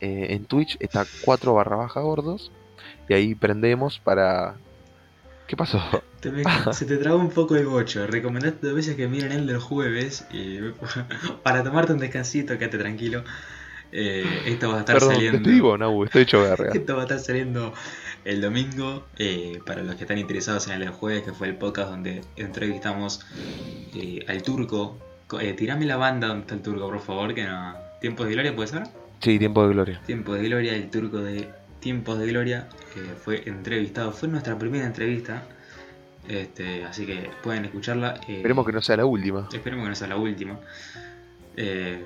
en 0.00 0.44
Twitch 0.44 0.76
está 0.80 1.04
4 1.24 1.54
barra 1.54 1.76
baja 1.76 2.00
gordos. 2.00 2.52
Y 3.08 3.14
ahí 3.14 3.34
prendemos 3.34 3.98
para 3.98 4.54
¿Qué 5.46 5.56
pasó? 5.56 5.80
se 6.72 6.86
te 6.86 6.96
trabó 6.96 7.18
un 7.18 7.30
poco 7.30 7.56
el 7.56 7.66
bocho. 7.66 8.06
Recomendaste 8.06 8.66
dos 8.66 8.76
veces 8.76 8.96
que 8.96 9.08
miren 9.08 9.32
el 9.32 9.46
del 9.46 9.58
jueves 9.58 10.26
y 10.30 10.58
para 11.42 11.62
tomarte 11.62 11.92
un 11.92 11.98
descansito, 11.98 12.58
quédate 12.58 12.78
tranquilo. 12.78 13.24
Eh, 13.96 14.42
esto 14.46 14.70
va 14.70 14.78
a 14.78 14.80
estar 14.80 15.00
saliendo. 15.00 15.40
Te 15.40 15.50
digo, 15.50 15.78
no, 15.78 16.04
estoy 16.04 16.22
hecho 16.22 16.44
esto 16.74 16.96
va 16.96 17.02
a 17.02 17.04
estar 17.04 17.20
saliendo 17.20 17.72
el 18.24 18.40
domingo. 18.40 19.04
Eh, 19.18 19.60
para 19.64 19.84
los 19.84 19.94
que 19.94 20.02
están 20.02 20.18
interesados 20.18 20.66
en 20.66 20.82
el 20.82 20.90
jueves, 20.90 21.22
que 21.22 21.32
fue 21.32 21.46
el 21.46 21.54
podcast 21.54 21.90
donde 21.90 22.22
entrevistamos 22.34 23.24
eh, 23.94 24.24
al 24.26 24.42
turco. 24.42 24.98
tirame 25.56 25.86
la 25.86 25.96
banda 25.96 26.26
donde 26.26 26.40
está 26.42 26.54
el 26.54 26.62
turco, 26.62 26.90
por 26.90 27.00
favor, 27.00 27.34
que 27.34 27.44
no. 27.44 27.76
¿Tiempos 28.00 28.26
de 28.26 28.32
gloria 28.32 28.56
puede 28.56 28.68
ser? 28.68 28.82
Sí, 29.20 29.38
tiempo 29.38 29.66
de 29.66 29.72
gloria. 29.72 30.02
Tiempo 30.04 30.34
de 30.34 30.42
gloria, 30.42 30.74
el 30.74 30.90
turco 30.90 31.18
de 31.18 31.48
Tiempos 31.78 32.18
de 32.18 32.26
Gloria, 32.26 32.66
que 32.94 33.00
fue 33.00 33.42
entrevistado, 33.46 34.10
fue 34.10 34.26
nuestra 34.26 34.58
primera 34.58 34.86
entrevista, 34.86 35.42
este, 36.26 36.82
así 36.84 37.04
que 37.04 37.28
pueden 37.42 37.66
escucharla. 37.66 38.18
Esperemos 38.26 38.64
que 38.64 38.72
no 38.72 38.80
sea 38.80 38.96
la 38.96 39.04
última. 39.04 39.48
Esperemos 39.52 39.84
que 39.84 39.90
no 39.90 39.94
sea 39.94 40.08
la 40.08 40.16
última. 40.16 40.58
Eh, 41.58 42.02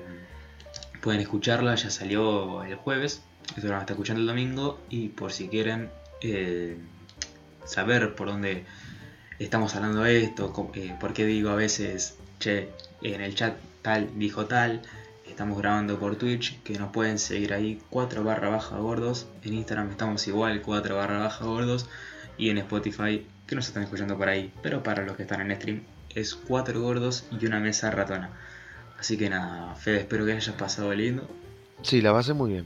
pueden 1.01 1.21
escucharla, 1.21 1.75
ya 1.75 1.89
salió 1.89 2.63
el 2.63 2.75
jueves, 2.75 3.21
esto 3.55 3.67
lo 3.67 3.73
van 3.73 3.85
escuchando 3.87 4.21
el 4.21 4.27
domingo, 4.27 4.79
y 4.89 5.09
por 5.09 5.31
si 5.31 5.47
quieren 5.47 5.89
eh, 6.21 6.77
saber 7.65 8.15
por 8.15 8.27
dónde 8.27 8.65
estamos 9.39 9.75
hablando 9.75 10.01
de 10.01 10.23
esto, 10.23 10.53
por 10.99 11.13
qué 11.13 11.25
digo 11.25 11.49
a 11.49 11.55
veces, 11.55 12.17
che, 12.39 12.69
en 13.01 13.21
el 13.21 13.35
chat 13.35 13.55
tal 13.81 14.09
dijo 14.17 14.45
tal, 14.45 14.81
Estamos 15.39 15.59
grabando 15.59 15.97
por 15.97 16.17
Twitch, 16.17 16.61
que 16.63 16.77
nos 16.77 16.91
pueden 16.91 17.17
seguir 17.17 17.53
ahí 17.53 17.81
4 17.91 18.25
barra 18.25 18.49
baja 18.49 18.75
gordos. 18.75 19.25
En 19.41 19.53
Instagram 19.53 19.91
estamos 19.91 20.27
igual 20.27 20.61
4 20.61 20.97
barra 20.97 21.19
baja 21.19 21.45
gordos. 21.45 21.87
Y 22.37 22.49
en 22.49 22.57
Spotify, 22.57 23.25
que 23.47 23.55
nos 23.55 23.67
están 23.67 23.83
escuchando 23.83 24.17
por 24.17 24.27
ahí. 24.27 24.51
Pero 24.61 24.83
para 24.83 25.05
los 25.05 25.15
que 25.15 25.23
están 25.23 25.39
en 25.39 25.55
stream, 25.55 25.83
es 26.13 26.35
4 26.35 26.81
gordos 26.81 27.25
y 27.31 27.45
una 27.45 27.61
mesa 27.61 27.89
ratona. 27.89 28.31
Así 28.99 29.17
que 29.17 29.29
nada, 29.29 29.75
Fede, 29.75 30.01
espero 30.01 30.25
que 30.25 30.33
hayas 30.33 30.55
pasado 30.55 30.93
lindo. 30.93 31.27
Sí, 31.81 32.01
la 32.01 32.11
pasé 32.11 32.33
muy 32.33 32.51
bien. 32.51 32.65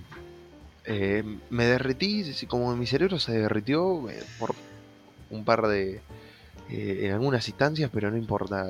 Eh, 0.86 1.24
me 1.50 1.66
derretí, 1.66 2.26
como 2.48 2.76
mi 2.76 2.88
cerebro 2.88 3.20
se 3.20 3.34
derritió 3.34 4.10
eh, 4.10 4.24
por 4.40 4.56
un 5.30 5.46
par 5.46 5.68
de... 5.68 6.02
Eh, 6.70 7.02
en 7.06 7.12
algunas 7.12 7.48
instancias, 7.48 7.92
pero 7.94 8.10
no 8.10 8.18
importa, 8.18 8.66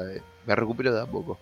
me 0.46 0.56
recupero 0.56 0.94
de 0.94 1.02
a 1.02 1.06
poco. 1.06 1.40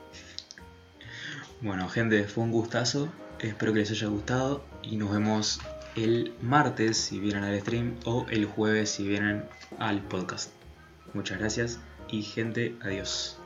Bueno, 1.62 1.90
gente, 1.90 2.24
fue 2.26 2.44
un 2.44 2.52
gustazo. 2.52 3.10
Espero 3.40 3.74
que 3.74 3.80
les 3.80 3.92
haya 3.92 4.08
gustado 4.08 4.64
y 4.84 4.98
nos 4.98 5.12
vemos 5.12 5.60
el 5.96 6.34
martes 6.42 6.98
si 6.98 7.20
vienen 7.20 7.44
al 7.44 7.60
stream 7.60 7.96
o 8.06 8.26
el 8.30 8.46
jueves 8.46 8.92
si 8.92 9.08
vienen 9.08 9.46
al 9.80 10.02
podcast. 10.02 10.52
Muchas 11.14 11.40
gracias 11.40 11.80
y 12.10 12.22
gente, 12.22 12.76
adiós. 12.82 13.41